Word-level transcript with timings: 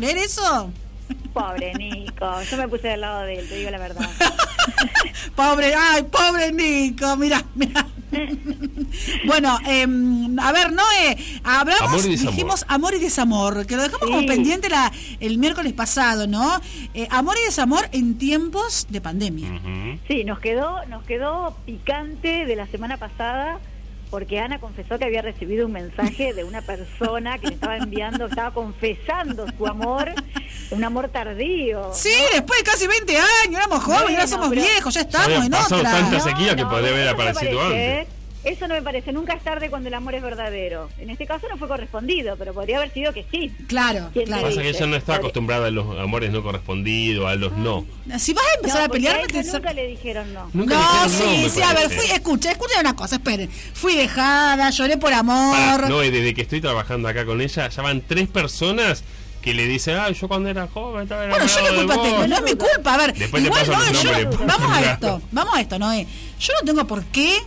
¿Creer 0.00 0.18
eso? 0.18 0.70
Pobre 1.32 1.74
Nico, 1.74 2.40
yo 2.48 2.56
me 2.56 2.68
puse 2.68 2.86
del 2.86 3.00
lado 3.00 3.22
de 3.22 3.40
él, 3.40 3.48
te 3.48 3.56
digo 3.56 3.68
la 3.68 3.78
verdad. 3.78 4.08
pobre, 5.34 5.74
ay, 5.74 6.04
pobre 6.04 6.52
Nico, 6.52 7.16
mira, 7.16 7.44
mira. 7.56 7.84
bueno, 9.26 9.58
eh, 9.66 9.84
a 10.40 10.52
ver, 10.52 10.70
Noé, 10.72 11.18
hablamos, 11.42 11.82
Amor 11.88 12.02
dijimos 12.04 12.64
amor 12.68 12.94
y 12.94 13.00
desamor, 13.00 13.66
que 13.66 13.74
lo 13.74 13.82
dejamos 13.82 14.06
como 14.06 14.20
Sí. 14.20 14.26
pendiente 14.28 14.68
la, 14.68 14.92
el 15.18 15.38
miércoles 15.38 15.72
pasado, 15.72 16.28
¿no? 16.28 16.60
Eh, 16.94 17.08
amor 17.10 17.36
y 17.42 17.46
desamor 17.46 17.88
en 17.90 18.18
tiempos 18.18 18.86
de 18.90 19.00
pandemia. 19.00 19.48
Sí, 20.06 20.22
nos 20.22 20.38
quedó, 20.38 20.86
nos 20.86 21.02
quedó 21.06 21.56
picante 21.66 22.46
de 22.46 22.54
la 22.54 22.68
semana 22.68 22.98
pasada 22.98 23.58
porque 24.10 24.38
Ana 24.40 24.58
confesó 24.58 24.98
que 24.98 25.04
había 25.04 25.22
recibido 25.22 25.66
un 25.66 25.72
mensaje 25.72 26.32
de 26.32 26.44
una 26.44 26.62
persona 26.62 27.38
que 27.38 27.48
le 27.48 27.54
estaba 27.54 27.76
enviando, 27.76 28.26
estaba 28.26 28.52
confesando 28.52 29.46
su 29.56 29.66
amor, 29.66 30.12
un 30.70 30.84
amor 30.84 31.08
tardío. 31.08 31.90
Sí, 31.92 32.10
después 32.32 32.58
de 32.60 32.64
casi 32.70 32.86
20 32.86 33.16
años, 33.16 33.56
éramos 33.56 33.82
jóvenes, 33.82 34.02
Bueno, 34.04 34.18
ya 34.18 34.26
somos 34.26 34.50
viejos, 34.50 34.94
ya 34.94 35.00
estamos 35.02 35.44
en 35.44 35.50
pasado 35.50 35.76
otra. 35.80 35.90
tantas- 35.92 36.22
sequía 36.24 36.56
que 36.56 36.64
podría 36.66 36.90
haber 36.90 37.04
no 37.06 37.10
aparecido 37.12 37.60
antes. 37.62 38.08
Eso 38.44 38.68
no 38.68 38.74
me 38.74 38.82
parece, 38.82 39.12
nunca 39.12 39.34
es 39.34 39.42
tarde 39.42 39.68
cuando 39.68 39.88
el 39.88 39.94
amor 39.94 40.14
es 40.14 40.22
verdadero. 40.22 40.88
En 40.98 41.10
este 41.10 41.26
caso 41.26 41.46
no 41.50 41.58
fue 41.58 41.66
correspondido, 41.66 42.36
pero 42.38 42.54
podría 42.54 42.76
haber 42.78 42.92
sido 42.92 43.12
que 43.12 43.26
sí. 43.30 43.52
Claro, 43.66 44.10
¿Quién 44.12 44.24
te 44.26 44.30
claro. 44.30 44.42
Pasa 44.44 44.60
que 44.62 44.68
dice? 44.68 44.78
ella 44.78 44.86
no 44.86 44.96
está 44.96 45.14
acostumbrada 45.16 45.66
a 45.66 45.70
los 45.70 45.98
amores 45.98 46.30
no 46.30 46.42
correspondidos, 46.42 47.26
a 47.26 47.34
los 47.34 47.52
no. 47.52 47.84
Si 48.18 48.32
vas 48.32 48.44
a 48.44 48.54
empezar 48.56 48.78
No, 48.80 48.84
a 48.86 48.88
pelear, 48.90 49.20
a 49.20 49.26
te- 49.26 49.42
nunca 49.42 49.72
le 49.72 49.86
dijeron 49.88 50.32
no. 50.32 50.48
Nunca 50.54 50.74
No, 50.76 51.08
dijeron 51.10 51.42
sí, 51.44 51.50
sí, 51.50 51.62
a 51.62 51.72
ver, 51.74 51.90
fui, 51.90 52.06
escucha, 52.06 52.52
escucha 52.52 52.80
una 52.80 52.94
cosa, 52.94 53.16
esperen. 53.16 53.50
Fui 53.50 53.96
dejada, 53.96 54.70
lloré 54.70 54.96
por 54.98 55.12
amor. 55.12 55.56
Pará, 55.56 55.88
no, 55.88 56.04
y 56.04 56.10
desde 56.10 56.32
que 56.32 56.42
estoy 56.42 56.60
trabajando 56.60 57.08
acá 57.08 57.26
con 57.26 57.40
ella, 57.40 57.68
ya 57.68 57.82
van 57.82 58.02
tres 58.02 58.28
personas 58.28 59.02
que 59.42 59.52
le 59.52 59.66
dicen, 59.66 59.96
ah, 59.96 60.10
yo 60.10 60.28
cuando 60.28 60.48
era 60.48 60.68
joven 60.68 61.02
estaba 61.02 61.26
Bueno, 61.26 61.44
yo 61.46 61.60
no 61.72 61.76
culpa 61.76 61.96
vos". 61.96 62.06
tengo, 62.08 62.26
no 62.28 62.36
es 62.36 62.42
mi 62.42 62.54
culpa. 62.54 62.94
A 62.94 62.98
ver, 62.98 63.14
Después 63.14 63.42
te 63.42 63.48
igual 63.48 63.66
paso 63.66 63.92
no, 63.92 64.02
yo- 64.02 64.30
vamos 64.46 64.70
a 64.70 64.78
claro. 64.80 64.92
esto, 64.92 65.22
vamos 65.32 65.54
a 65.56 65.60
esto, 65.60 65.78
Noé. 65.78 66.06
Yo 66.40 66.52
no 66.60 66.66
tengo 66.66 66.86
por 66.86 67.04
qué 67.06 67.38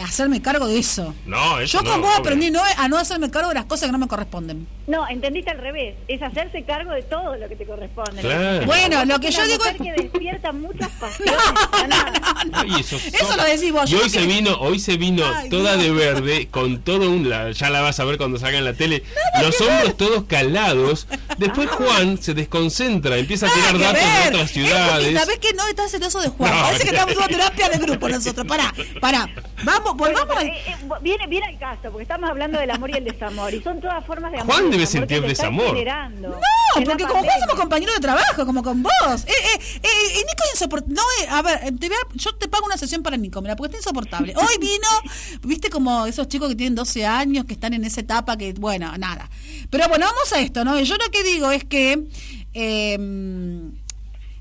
hacerme 0.00 0.40
cargo 0.42 0.66
de 0.66 0.78
eso. 0.78 1.14
No, 1.26 1.58
eso 1.60 1.78
Yo 1.78 1.84
no, 1.84 1.90
con 1.92 2.00
vos 2.02 2.10
obvio. 2.10 2.20
aprendí 2.20 2.50
Noé, 2.50 2.70
a 2.76 2.88
no 2.88 2.96
hacerme 2.98 3.30
cargo 3.30 3.48
de 3.48 3.54
las 3.56 3.64
cosas 3.64 3.86
que 3.86 3.92
no 3.92 3.98
me 3.98 4.08
corresponden. 4.08 4.66
No, 4.86 5.06
entendiste 5.08 5.50
al 5.50 5.58
revés. 5.58 5.96
Es 6.08 6.22
hacerse 6.22 6.62
cargo 6.64 6.92
de 6.92 7.02
todo 7.02 7.36
lo 7.36 7.48
que 7.48 7.56
te 7.56 7.66
corresponde. 7.66 8.22
Claro. 8.22 8.64
Bueno, 8.66 9.04
lo 9.04 9.20
que 9.20 9.28
Es 9.28 9.34
yo 9.36 9.42
una 9.42 9.48
digo 9.52 9.64
mujer 9.64 9.76
es... 9.80 9.82
que 9.96 10.02
despierta 10.02 10.52
muchas 10.52 10.88
pasiones. 11.00 11.34
No, 11.82 11.86
no, 11.88 12.64
no. 12.66 12.78
Eso, 12.78 12.96
Eso 12.96 13.36
lo 13.36 13.44
decís 13.44 13.72
vos, 13.72 13.90
Y 13.90 13.94
hoy 13.96 14.02
no 14.04 14.08
se 14.08 14.26
vino, 14.26 14.56
hoy 14.60 14.78
se 14.80 14.96
vino 14.96 15.24
Ay, 15.26 15.48
toda 15.50 15.76
no. 15.76 15.82
de 15.82 15.90
verde, 15.90 16.48
con 16.50 16.80
todo 16.82 17.10
un 17.10 17.28
la- 17.28 17.50
ya 17.52 17.68
la 17.70 17.80
vas 17.82 18.00
a 18.00 18.04
ver 18.04 18.16
cuando 18.16 18.38
salga 18.38 18.58
en 18.58 18.64
la 18.64 18.72
tele, 18.74 19.02
los 19.42 19.60
hombros 19.60 19.96
todos 19.96 20.24
calados. 20.24 21.06
Después 21.36 21.68
Juan 21.70 22.16
se 22.20 22.34
desconcentra, 22.34 23.16
empieza 23.18 23.46
a 23.46 23.50
tirar 23.52 23.78
datos 23.78 24.02
de 24.02 24.28
otras 24.36 24.50
ciudades. 24.50 25.18
sabés 25.18 25.38
que 25.38 25.52
no 25.52 25.66
estás 25.68 25.90
celoso 25.90 26.20
de 26.20 26.28
Juan. 26.28 26.50
No, 26.54 26.62
Parece 26.62 26.84
que 26.84 26.90
estamos 26.90 27.12
haciendo 27.14 27.36
terapia 27.36 27.68
de 27.68 27.78
grupo 27.78 28.08
nosotros. 28.08 28.46
Pará, 28.46 28.72
pará. 29.00 29.28
Vamos, 29.64 29.87
Volvamos 29.94 30.26
pero, 30.36 30.40
al... 30.40 30.46
eh, 30.46 30.62
eh, 30.66 30.76
viene, 31.02 31.26
viene 31.26 31.46
al 31.46 31.58
caso, 31.58 31.82
porque 31.90 32.02
estamos 32.02 32.28
hablando 32.30 32.58
del 32.58 32.70
amor 32.70 32.90
y 32.90 32.94
el 32.94 33.04
desamor. 33.04 33.52
Y 33.54 33.62
son 33.62 33.80
todas 33.80 34.04
formas 34.04 34.32
de 34.32 34.38
amor. 34.40 34.54
Juan 34.54 34.68
y 34.68 34.70
debe 34.72 34.86
sentir 34.86 35.16
están 35.18 35.28
desamor. 35.28 35.76
No, 36.20 36.84
porque 36.84 37.04
como 37.04 37.22
Juan 37.24 37.40
somos 37.40 37.54
compañeros 37.56 37.94
de 37.96 38.00
trabajo, 38.00 38.46
como 38.46 38.62
con 38.62 38.82
vos. 38.82 38.92
Eh, 39.26 39.30
eh, 39.30 39.60
eh, 39.76 39.80
eh, 39.82 40.16
Nico 40.18 40.42
es 40.44 40.50
insoportable. 40.54 40.94
No, 40.94 41.02
eh, 41.22 41.28
a 41.30 41.42
ver, 41.42 41.58
te 41.78 41.88
voy 41.88 41.96
a- 41.96 42.14
yo 42.16 42.34
te 42.36 42.48
pago 42.48 42.66
una 42.66 42.76
sesión 42.76 43.02
para 43.02 43.16
Nico, 43.16 43.40
mira, 43.42 43.56
porque 43.56 43.76
está 43.76 43.78
insoportable. 43.78 44.34
Hoy 44.36 44.54
vino, 44.60 44.88
viste, 45.42 45.70
como 45.70 46.06
esos 46.06 46.28
chicos 46.28 46.48
que 46.48 46.54
tienen 46.56 46.74
12 46.74 47.06
años, 47.06 47.44
que 47.44 47.54
están 47.54 47.72
en 47.74 47.84
esa 47.84 48.00
etapa 48.00 48.36
que, 48.36 48.52
bueno, 48.54 48.96
nada. 48.98 49.28
Pero 49.70 49.88
bueno, 49.88 50.06
vamos 50.06 50.32
a 50.32 50.40
esto, 50.40 50.64
¿no? 50.64 50.78
Yo 50.80 50.96
lo 50.96 51.10
que 51.10 51.22
digo 51.22 51.50
es 51.50 51.64
que... 51.64 52.04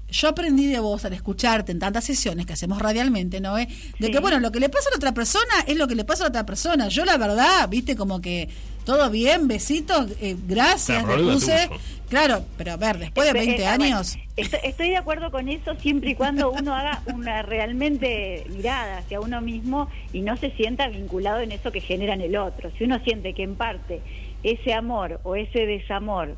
yo 0.10 0.30
aprendí 0.30 0.68
de 0.68 0.80
vos 0.80 1.04
al 1.06 1.14
escucharte 1.14 1.72
en 1.72 1.80
tantas 1.80 2.04
sesiones 2.06 2.46
que 2.46 2.54
hacemos 2.54 2.82
radialmente, 2.82 3.40
¿no? 3.42 3.58
Eh? 3.58 3.68
De 4.00 4.08
Sí. 4.08 4.12
que, 4.12 4.20
bueno, 4.20 4.40
lo 4.40 4.52
que 4.52 4.60
le 4.60 4.70
pasa 4.70 4.88
a 4.90 4.92
la 4.92 4.98
otra 4.98 5.14
persona 5.14 5.54
es 5.68 5.76
lo 5.78 5.88
que 5.88 5.96
le 5.96 6.06
pasa 6.06 6.24
a 6.24 6.26
la 6.26 6.30
otra 6.30 6.46
persona. 6.46 6.88
Yo, 6.88 7.04
la 7.06 7.18
verdad, 7.18 7.68
viste, 7.70 7.96
como 7.96 8.22
que 8.22 8.48
todo 8.86 9.10
bien, 9.10 9.48
besitos, 9.50 10.12
eh, 10.22 10.36
gracias, 10.48 11.04
puse. 11.04 11.70
Claro, 12.10 12.46
pero 12.58 12.72
a 12.72 12.78
ver, 12.78 13.00
después 13.00 13.26
de 13.26 13.38
Espe- 13.38 13.46
20 13.48 13.64
eh, 13.64 13.68
bueno, 13.78 13.84
años. 13.98 14.18
estoy, 14.38 14.60
estoy 14.64 14.90
de 14.92 14.96
acuerdo 14.98 15.30
con 15.30 15.50
eso 15.50 15.76
siempre 15.76 16.12
y 16.12 16.16
cuando 16.16 16.52
uno 16.58 16.74
haga 16.74 17.02
una 17.14 17.42
realmente 17.42 18.46
mirada 18.50 19.00
hacia 19.00 19.20
uno 19.20 19.42
mismo 19.42 19.90
y 20.14 20.22
no 20.22 20.38
se 20.38 20.52
sienta 20.52 20.88
vinculado 20.88 21.42
en 21.42 21.52
eso 21.52 21.70
que 21.74 21.82
genera 21.82 22.14
en 22.14 22.22
el 22.22 22.38
otro. 22.38 22.72
Si 22.78 22.86
uno 22.86 23.00
siente 23.04 23.34
que 23.34 23.44
en 23.44 23.56
parte 23.56 24.02
ese 24.44 24.74
amor 24.74 25.20
o 25.24 25.36
ese 25.36 25.66
desamor 25.66 26.38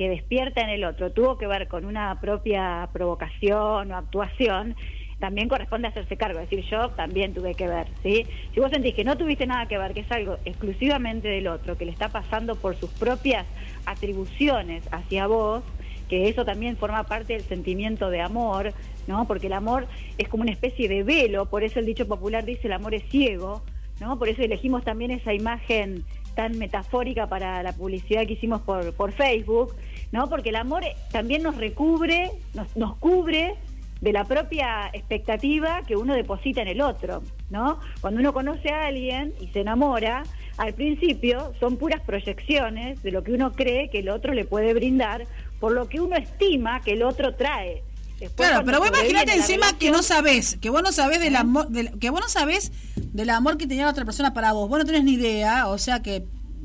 que 0.00 0.08
despierta 0.08 0.62
en 0.62 0.70
el 0.70 0.84
otro 0.84 1.12
tuvo 1.12 1.36
que 1.36 1.46
ver 1.46 1.68
con 1.68 1.84
una 1.84 2.18
propia 2.22 2.88
provocación 2.90 3.92
o 3.92 3.96
actuación, 3.98 4.74
también 5.18 5.46
corresponde 5.46 5.88
hacerse 5.88 6.16
cargo, 6.16 6.40
es 6.40 6.48
decir, 6.48 6.64
yo 6.70 6.88
también 6.92 7.34
tuve 7.34 7.54
que 7.54 7.68
ver, 7.68 7.86
¿sí? 8.02 8.24
Si 8.54 8.60
vos 8.60 8.70
sentís 8.70 8.94
que 8.94 9.04
no 9.04 9.18
tuviste 9.18 9.46
nada 9.46 9.68
que 9.68 9.76
ver, 9.76 9.92
que 9.92 10.00
es 10.00 10.10
algo 10.10 10.38
exclusivamente 10.46 11.28
del 11.28 11.48
otro, 11.48 11.76
que 11.76 11.84
le 11.84 11.90
está 11.90 12.08
pasando 12.08 12.56
por 12.56 12.76
sus 12.76 12.88
propias 12.92 13.44
atribuciones 13.84 14.88
hacia 14.90 15.26
vos, 15.26 15.62
que 16.08 16.30
eso 16.30 16.46
también 16.46 16.78
forma 16.78 17.04
parte 17.04 17.34
del 17.34 17.42
sentimiento 17.42 18.08
de 18.08 18.22
amor, 18.22 18.72
¿no? 19.06 19.26
Porque 19.26 19.48
el 19.48 19.52
amor 19.52 19.86
es 20.16 20.28
como 20.28 20.44
una 20.44 20.52
especie 20.52 20.88
de 20.88 21.02
velo, 21.02 21.44
por 21.44 21.62
eso 21.62 21.78
el 21.78 21.84
dicho 21.84 22.08
popular 22.08 22.46
dice 22.46 22.68
el 22.68 22.72
amor 22.72 22.94
es 22.94 23.04
ciego, 23.10 23.60
¿no? 24.00 24.18
Por 24.18 24.30
eso 24.30 24.40
elegimos 24.40 24.82
también 24.82 25.10
esa 25.10 25.34
imagen 25.34 26.04
tan 26.34 26.58
metafórica 26.58 27.26
para 27.26 27.62
la 27.62 27.72
publicidad 27.72 28.26
que 28.26 28.34
hicimos 28.34 28.62
por, 28.62 28.92
por 28.94 29.12
Facebook, 29.12 29.74
¿no? 30.12 30.28
Porque 30.28 30.50
el 30.50 30.56
amor 30.56 30.82
también 31.10 31.42
nos 31.42 31.56
recubre, 31.56 32.30
nos, 32.54 32.76
nos 32.76 32.96
cubre 32.96 33.54
de 34.00 34.12
la 34.12 34.24
propia 34.24 34.88
expectativa 34.92 35.82
que 35.86 35.96
uno 35.96 36.14
deposita 36.14 36.62
en 36.62 36.68
el 36.68 36.80
otro, 36.80 37.22
¿no? 37.50 37.78
Cuando 38.00 38.20
uno 38.20 38.32
conoce 38.32 38.70
a 38.70 38.86
alguien 38.86 39.34
y 39.40 39.48
se 39.48 39.60
enamora, 39.60 40.22
al 40.56 40.74
principio 40.74 41.52
son 41.60 41.76
puras 41.76 42.00
proyecciones 42.00 43.02
de 43.02 43.10
lo 43.12 43.22
que 43.22 43.32
uno 43.32 43.52
cree 43.52 43.90
que 43.90 43.98
el 43.98 44.08
otro 44.08 44.32
le 44.32 44.44
puede 44.44 44.72
brindar, 44.74 45.26
por 45.58 45.72
lo 45.72 45.88
que 45.88 46.00
uno 46.00 46.16
estima 46.16 46.80
que 46.80 46.92
el 46.92 47.02
otro 47.02 47.34
trae. 47.34 47.82
Después, 48.20 48.48
Claro, 48.50 48.64
pero 48.66 48.78
vos 48.80 48.90
la 48.90 49.22
encima 49.34 49.78
que 49.78 49.90
no 49.90 50.02
sabés, 50.02 50.56
que 50.60 50.68
vos 50.70 50.82
no 50.82 50.92
sabés 50.92 51.20
del 51.20 51.36
amor, 51.36 51.68
del- 51.68 51.98
que 51.98 52.10
vos 52.10 52.20
no 52.20 52.28
sabés 52.28 52.70
del 52.96 53.30
amor 53.30 53.56
que 53.56 53.66
tenía 53.66 53.84
la 53.86 53.90
otra 53.92 54.04
persona 54.04 54.34
para 54.34 54.52
vos. 54.52 54.68
Vos 54.68 54.78
no 54.78 54.84
tenés 54.84 55.04
ni 55.04 55.14
idea, 55.14 55.68
o 55.68 55.78
sea 55.78 56.02
que 56.02 56.24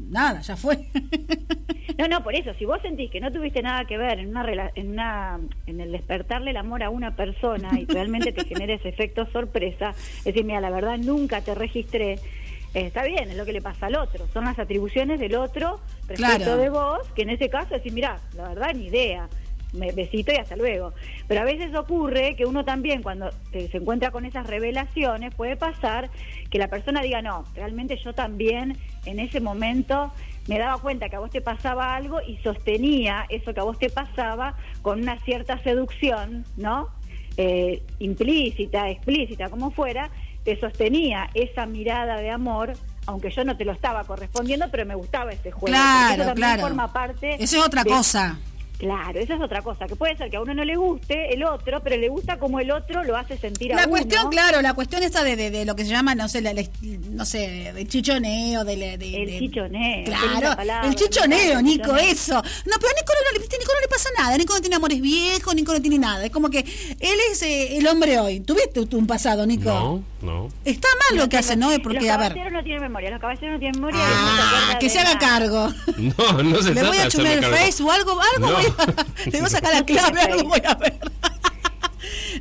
nada, 0.10 0.42
ya 0.42 0.56
fue. 0.58 0.88
No, 1.98 2.10
no, 2.10 2.22
por 2.26 2.36
eso, 2.36 2.54
si 2.60 2.66
vos 2.66 2.82
sentís 2.82 3.10
que 3.10 3.22
no 3.22 3.32
tuviste 3.32 3.62
nada 3.62 3.86
que 3.86 3.98
ver 3.98 4.20
en 4.20 4.28
una 4.28 4.46
en 4.76 4.90
una 4.90 5.40
en 5.66 5.80
el 5.80 5.94
despertarle 5.94 6.52
el 6.52 6.58
amor 6.58 6.84
a 6.84 6.90
una 6.90 7.16
persona 7.16 7.80
y 7.80 7.86
realmente 7.86 8.34
te 8.34 8.44
genera 8.44 8.74
ese 8.74 8.90
efecto 8.90 9.26
sorpresa, 9.32 9.92
es 10.18 10.26
decir, 10.26 10.44
mira, 10.44 10.60
la 10.60 10.72
verdad 10.72 10.98
nunca 10.98 11.40
te 11.40 11.56
registré, 11.56 12.14
eh, 12.14 12.20
está 12.74 13.04
bien, 13.06 13.30
es 13.32 13.38
lo 13.38 13.46
que 13.46 13.54
le 13.54 13.62
pasa 13.62 13.86
al 13.86 13.96
otro, 13.96 14.28
son 14.34 14.44
las 14.44 14.60
atribuciones 14.60 15.22
del 15.22 15.36
otro 15.36 15.80
respecto 16.06 16.36
Claro. 16.44 16.58
de 16.58 16.70
vos, 16.70 17.00
que 17.16 17.22
en 17.22 17.30
ese 17.30 17.50
caso 17.50 17.74
decís, 17.76 17.94
mira, 17.94 18.20
la 18.36 18.50
verdad 18.50 18.74
ni 18.76 18.88
idea. 18.88 19.30
Me 19.78 19.92
besito 19.92 20.32
y 20.32 20.36
hasta 20.38 20.56
luego. 20.56 20.94
Pero 21.28 21.42
a 21.42 21.44
veces 21.44 21.74
ocurre 21.76 22.36
que 22.36 22.46
uno 22.46 22.64
también 22.66 23.04
cuando 23.04 23.30
te- 23.52 23.68
se 23.70 23.78
encuentra 23.78 24.12
con 24.12 24.26
esas 24.26 24.48
revelaciones 24.48 25.34
puede 25.36 25.56
pasar 25.56 26.10
que 26.50 26.58
la 26.58 26.68
persona 26.68 27.02
diga, 27.02 27.22
no, 27.22 27.44
realmente 27.56 27.98
yo 28.04 28.14
también 28.14 28.78
en 29.06 29.20
ese 29.20 29.40
momento 29.42 30.12
me 30.48 30.58
daba 30.60 30.78
cuenta 30.80 31.10
que 31.10 31.16
a 31.16 31.20
vos 31.20 31.32
te 31.32 31.42
pasaba 31.42 31.96
algo 31.96 32.20
y 32.22 32.38
sostenía 32.38 33.26
eso 33.30 33.54
que 33.54 33.60
a 33.60 33.64
vos 33.64 33.80
te 33.80 33.90
pasaba 33.90 34.56
con 34.82 35.02
una 35.02 35.20
cierta 35.22 35.62
seducción, 35.64 36.46
¿no? 36.56 36.88
Eh, 37.38 37.82
implícita, 38.00 38.90
explícita, 38.90 39.50
como 39.50 39.72
fuera, 39.72 40.10
te 40.44 40.58
sostenía 40.60 41.30
esa 41.34 41.66
mirada 41.66 42.18
de 42.18 42.30
amor, 42.30 42.74
aunque 43.08 43.30
yo 43.32 43.44
no 43.44 43.58
te 43.58 43.66
lo 43.66 43.72
estaba 43.72 44.04
correspondiendo, 44.04 44.68
pero 44.72 44.86
me 44.86 44.96
gustaba 44.96 45.32
ese 45.32 45.52
juego. 45.52 45.68
Claro, 45.68 46.14
eso 46.14 46.26
también 46.26 46.36
claro. 46.36 46.62
forma 46.62 46.94
parte 46.94 47.36
Eso 47.44 47.58
es 47.60 47.66
otra 47.66 47.84
de- 47.84 47.90
cosa. 47.90 48.38
Claro, 48.78 49.20
esa 49.20 49.36
es 49.36 49.42
otra 49.42 49.62
cosa, 49.62 49.88
que 49.88 49.96
puede 49.96 50.18
ser 50.18 50.30
que 50.30 50.36
a 50.38 50.42
uno 50.42 50.54
no 50.54 50.66
le 50.66 50.76
guste 50.76 51.34
el 51.34 51.44
otro, 51.44 51.82
pero 51.82 51.96
le 51.98 52.10
gusta 52.10 52.38
como 52.38 52.60
el 52.60 52.72
otro 52.72 53.04
lo 53.04 53.16
hace 53.16 53.38
sentir 53.38 53.72
a 53.74 53.78
La 53.78 53.82
uno. 53.84 53.92
cuestión, 53.92 54.30
claro, 54.30 54.62
la 54.62 54.74
cuestión 54.74 55.02
esta 55.02 55.24
de, 55.24 55.36
de, 55.38 55.50
de 55.50 55.64
lo 55.66 55.76
que 55.76 55.86
se 55.86 55.92
llama, 55.92 56.14
no 56.14 56.28
sé, 56.28 56.42
la, 56.42 56.54
la- 56.54 56.64
no 57.12 57.26
sé, 57.26 57.72
de 57.74 57.88
chichoneo, 57.88 58.66
de, 58.66 58.76
de- 58.76 58.98
de- 58.98 59.24
El 59.24 59.40
chichoneo, 59.40 60.04
Claro, 60.06 60.56
palabra, 60.58 60.90
el 60.90 60.96
chichoneo, 60.96 61.62
Nico, 61.62 61.84
chichoneo. 61.96 62.12
eso. 62.12 62.34
No, 62.36 62.42
pero 62.80 62.90
a 62.90 63.00
Nico 63.00 63.14
no, 63.14 63.32
le- 63.34 63.40
viste, 63.40 63.58
Nico 63.58 63.72
no 63.74 63.80
le 63.82 63.88
pasa 63.88 64.10
nada. 64.18 64.38
Nico 64.38 64.54
no 64.54 64.60
tiene 64.62 64.76
amores 64.76 65.02
viejos, 65.02 65.56
Nico 65.56 65.72
no 65.74 65.82
tiene 65.82 65.98
nada. 66.00 66.26
Es 66.26 66.32
como 66.32 66.50
que 66.50 66.60
él 66.60 67.18
es 67.32 67.42
eh, 67.44 67.78
el 67.78 67.88
hombre 67.88 68.20
hoy. 68.20 68.42
¿Tuviste 68.42 68.82
un 68.96 69.08
pasado, 69.08 69.46
Nico? 69.46 69.70
No, 69.70 70.04
no. 70.26 70.50
Está 70.66 70.88
mal 71.10 71.20
lo 71.20 71.30
que 71.30 71.38
hace, 71.38 71.56
¿no? 71.56 71.70
Porque, 71.84 72.02
los 72.02 72.10
a 72.10 72.18
ver. 72.18 72.30
caballeros 72.30 72.52
no 72.54 72.64
tienen 72.64 72.82
memoria, 72.82 73.10
los 73.12 73.20
caballeros 73.22 73.54
no 73.54 73.60
tienen 73.60 73.80
memoria. 73.80 74.00
Ah, 74.04 74.78
que 74.80 74.90
se 74.90 75.00
haga 75.00 75.14
nada. 75.14 75.20
cargo. 75.20 75.74
No, 75.98 76.44
no 76.44 76.62
se 76.62 76.70
Le 76.70 76.82
trata 76.82 76.88
voy 76.90 76.98
de 76.98 77.04
a 77.04 77.08
chumar 77.10 77.32
el 77.34 77.42
cargo. 77.42 77.56
face 77.58 77.84
o 77.84 77.92
algo, 77.92 78.12
algo 78.36 78.48
No. 78.48 78.54
voy 78.54 78.66
a, 78.66 79.26
le 79.30 79.32
voy 79.38 79.42
a 79.42 79.50
sacar 79.50 79.74
la 79.74 79.86
clave, 79.86 80.20
algo 80.22 80.50
voy 80.50 80.62
a 80.66 80.76
ver. 80.76 81.00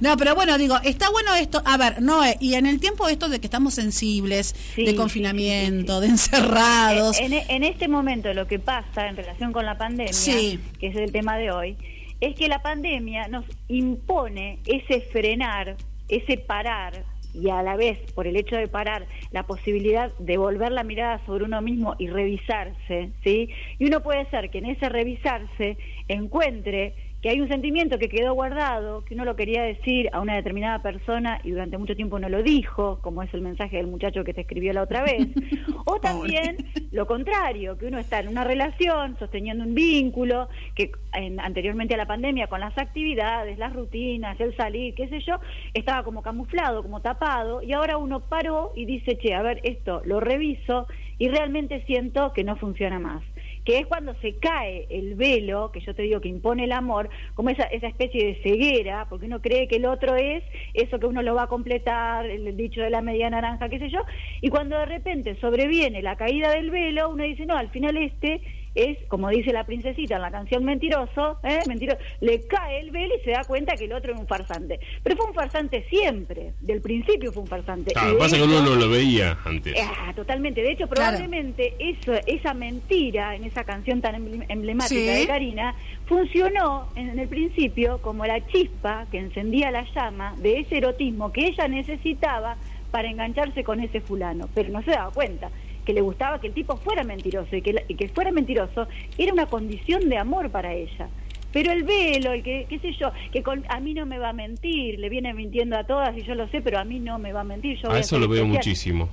No, 0.00 0.16
pero 0.16 0.34
bueno, 0.34 0.58
digo, 0.58 0.76
está 0.82 1.08
bueno 1.10 1.34
esto. 1.36 1.62
A 1.64 1.76
ver, 1.76 2.02
no, 2.02 2.20
y 2.40 2.54
en 2.54 2.66
el 2.66 2.80
tiempo 2.80 3.08
esto 3.08 3.28
de 3.28 3.38
que 3.40 3.46
estamos 3.46 3.74
sensibles, 3.74 4.54
Sí, 4.74 4.84
de 4.84 4.90
sí, 4.90 4.96
confinamiento, 4.96 6.00
de 6.00 6.08
encerrados. 6.08 7.18
En, 7.18 7.32
en 7.32 7.62
este 7.64 7.86
momento 7.88 8.34
lo 8.34 8.46
que 8.46 8.58
pasa 8.58 9.06
en 9.08 9.16
relación 9.16 9.52
con 9.52 9.64
la 9.64 9.78
pandemia, 9.78 10.12
Sí. 10.12 10.58
que 10.80 10.88
es 10.88 10.96
el 10.96 11.12
tema 11.12 11.36
de 11.38 11.50
hoy, 11.52 11.76
es 12.20 12.34
que 12.34 12.48
la 12.48 12.60
pandemia 12.60 13.28
nos 13.28 13.44
impone 13.68 14.58
ese 14.66 15.00
frenar, 15.00 15.76
ese 16.08 16.36
parar 16.38 17.04
y 17.34 17.50
a 17.50 17.62
la 17.62 17.76
vez, 17.76 17.98
por 18.14 18.26
el 18.26 18.36
hecho 18.36 18.56
de 18.56 18.68
parar, 18.68 19.06
la 19.32 19.42
posibilidad 19.42 20.12
de 20.18 20.36
volver 20.38 20.72
la 20.72 20.84
mirada 20.84 21.20
sobre 21.26 21.44
uno 21.44 21.60
mismo 21.60 21.96
y 21.98 22.08
revisarse, 22.08 23.10
¿sí? 23.22 23.50
Y 23.78 23.86
uno 23.86 24.02
puede 24.02 24.24
ser 24.30 24.50
que 24.50 24.58
en 24.58 24.66
ese 24.66 24.88
revisarse 24.88 25.76
encuentre 26.08 26.94
que 27.24 27.30
hay 27.30 27.40
un 27.40 27.48
sentimiento 27.48 27.98
que 27.98 28.10
quedó 28.10 28.34
guardado, 28.34 29.02
que 29.06 29.14
uno 29.14 29.24
lo 29.24 29.34
quería 29.34 29.62
decir 29.62 30.10
a 30.12 30.20
una 30.20 30.34
determinada 30.34 30.82
persona 30.82 31.40
y 31.42 31.52
durante 31.52 31.78
mucho 31.78 31.96
tiempo 31.96 32.18
no 32.18 32.28
lo 32.28 32.42
dijo, 32.42 32.98
como 33.00 33.22
es 33.22 33.32
el 33.32 33.40
mensaje 33.40 33.78
del 33.78 33.86
muchacho 33.86 34.24
que 34.24 34.34
te 34.34 34.42
escribió 34.42 34.74
la 34.74 34.82
otra 34.82 35.02
vez, 35.02 35.28
o 35.86 35.98
también 36.00 36.58
lo 36.92 37.06
contrario, 37.06 37.78
que 37.78 37.86
uno 37.86 37.98
está 37.98 38.20
en 38.20 38.28
una 38.28 38.44
relación, 38.44 39.16
sosteniendo 39.18 39.64
un 39.64 39.74
vínculo, 39.74 40.50
que 40.74 40.92
en- 41.14 41.40
anteriormente 41.40 41.94
a 41.94 41.96
la 41.96 42.04
pandemia, 42.06 42.48
con 42.48 42.60
las 42.60 42.76
actividades, 42.76 43.56
las 43.56 43.72
rutinas, 43.72 44.38
el 44.38 44.54
salir, 44.54 44.94
qué 44.94 45.08
sé 45.08 45.20
yo, 45.20 45.36
estaba 45.72 46.02
como 46.04 46.20
camuflado, 46.20 46.82
como 46.82 47.00
tapado, 47.00 47.62
y 47.62 47.72
ahora 47.72 47.96
uno 47.96 48.20
paró 48.20 48.72
y 48.76 48.84
dice, 48.84 49.16
che, 49.16 49.32
a 49.32 49.40
ver, 49.40 49.60
esto 49.62 50.02
lo 50.04 50.20
reviso 50.20 50.86
y 51.16 51.28
realmente 51.28 51.82
siento 51.86 52.34
que 52.34 52.44
no 52.44 52.56
funciona 52.56 52.98
más 52.98 53.22
que 53.64 53.78
es 53.78 53.86
cuando 53.86 54.14
se 54.20 54.36
cae 54.36 54.86
el 54.90 55.14
velo, 55.14 55.70
que 55.72 55.80
yo 55.80 55.94
te 55.94 56.02
digo 56.02 56.20
que 56.20 56.28
impone 56.28 56.64
el 56.64 56.72
amor, 56.72 57.08
como 57.34 57.50
esa, 57.50 57.64
esa 57.64 57.88
especie 57.88 58.26
de 58.26 58.42
ceguera, 58.42 59.06
porque 59.08 59.26
uno 59.26 59.40
cree 59.40 59.68
que 59.68 59.76
el 59.76 59.86
otro 59.86 60.16
es 60.16 60.42
eso 60.74 60.98
que 60.98 61.06
uno 61.06 61.22
lo 61.22 61.34
va 61.34 61.44
a 61.44 61.48
completar, 61.48 62.26
el, 62.26 62.56
dicho 62.56 62.80
de 62.80 62.90
la 62.90 63.00
media 63.00 63.30
naranja, 63.30 63.68
qué 63.68 63.78
sé 63.78 63.90
yo, 63.90 64.00
y 64.40 64.50
cuando 64.50 64.78
de 64.78 64.86
repente 64.86 65.36
sobreviene 65.40 66.02
la 66.02 66.16
caída 66.16 66.50
del 66.50 66.70
velo, 66.70 67.10
uno 67.10 67.24
dice, 67.24 67.46
no, 67.46 67.56
al 67.56 67.70
final 67.70 67.96
este 67.96 68.40
es, 68.74 68.98
como 69.08 69.28
dice 69.28 69.52
la 69.52 69.64
princesita 69.64 70.16
en 70.16 70.22
la 70.22 70.30
canción 70.30 70.64
Mentiroso, 70.64 71.38
¿eh? 71.44 71.60
Mentiroso, 71.66 72.00
le 72.20 72.46
cae 72.46 72.80
el 72.80 72.90
velo 72.90 73.14
y 73.20 73.24
se 73.24 73.30
da 73.30 73.44
cuenta 73.44 73.76
que 73.76 73.84
el 73.84 73.92
otro 73.92 74.12
es 74.12 74.18
un 74.18 74.26
farsante. 74.26 74.80
Pero 75.02 75.16
fue 75.16 75.26
un 75.26 75.34
farsante 75.34 75.84
siempre, 75.88 76.52
del 76.60 76.80
principio 76.80 77.32
fue 77.32 77.42
un 77.42 77.48
farsante. 77.48 77.92
Claro, 77.92 78.08
lo 78.08 78.14
que 78.14 78.18
pasa 78.20 78.36
es 78.36 78.42
que 78.42 78.48
uno 78.48 78.62
no 78.62 78.74
lo 78.74 78.88
veía 78.88 79.38
antes. 79.44 79.74
Ah, 79.80 80.12
totalmente. 80.14 80.62
De 80.62 80.72
hecho, 80.72 80.88
Claro. 80.88 81.16
probablemente 81.16 81.74
eso, 81.78 82.12
esa 82.26 82.54
mentira 82.54 83.34
en 83.36 83.44
esa 83.44 83.64
canción 83.64 84.00
tan 84.00 84.14
emble- 84.16 84.46
emblemática 84.48 84.88
Sí. 84.94 85.20
de 85.20 85.26
Karina 85.26 85.74
funcionó 86.06 86.88
en, 86.96 87.10
en 87.10 87.18
el 87.18 87.28
principio 87.28 87.98
como 88.02 88.24
la 88.26 88.44
chispa 88.46 89.06
que 89.10 89.18
encendía 89.18 89.70
la 89.70 89.84
llama 89.94 90.34
de 90.38 90.60
ese 90.60 90.78
erotismo 90.78 91.32
que 91.32 91.46
ella 91.46 91.68
necesitaba 91.68 92.56
para 92.90 93.08
engancharse 93.10 93.64
con 93.64 93.80
ese 93.80 94.00
fulano, 94.00 94.48
pero 94.54 94.68
no 94.70 94.80
se 94.82 94.92
daba 94.92 95.10
cuenta 95.10 95.50
que 95.84 95.92
le 95.92 96.00
gustaba 96.00 96.40
que 96.40 96.48
el 96.48 96.54
tipo 96.54 96.76
fuera 96.76 97.02
mentiroso 97.04 97.54
y 97.56 97.62
que, 97.62 97.72
la- 97.74 97.82
y 97.88 97.94
que 97.94 98.08
fuera 98.08 98.30
mentiroso 98.30 98.88
era 99.18 99.32
una 99.32 99.46
condición 99.46 100.08
de 100.08 100.18
amor 100.18 100.50
para 100.50 100.72
ella. 100.74 101.08
Pero 101.52 101.70
el 101.70 101.84
velo, 101.84 102.32
el 102.32 102.42
que, 102.42 102.66
qué 102.68 102.78
sé 102.80 102.92
yo, 102.94 103.12
que 103.32 103.42
con- 103.42 103.64
a 103.68 103.78
mí 103.80 103.94
no 103.94 104.06
me 104.06 104.18
va 104.18 104.30
a 104.30 104.32
mentir, 104.32 104.98
le 104.98 105.08
viene 105.08 105.32
mintiendo 105.34 105.76
a 105.78 105.84
todas 105.84 106.16
y 106.16 106.22
yo 106.22 106.34
lo 106.34 106.48
sé, 106.48 106.60
pero 106.60 106.78
a 106.80 106.84
mí 106.84 106.98
no 106.98 107.18
me 107.18 107.32
va 107.32 107.42
a 107.42 107.44
mentir. 107.44 107.78
Yo 107.80 107.90
A 107.92 107.98
eso 108.00 108.18
lo 108.18 108.26
veo 108.26 108.38
especial. 108.42 108.56
muchísimo. 108.58 109.08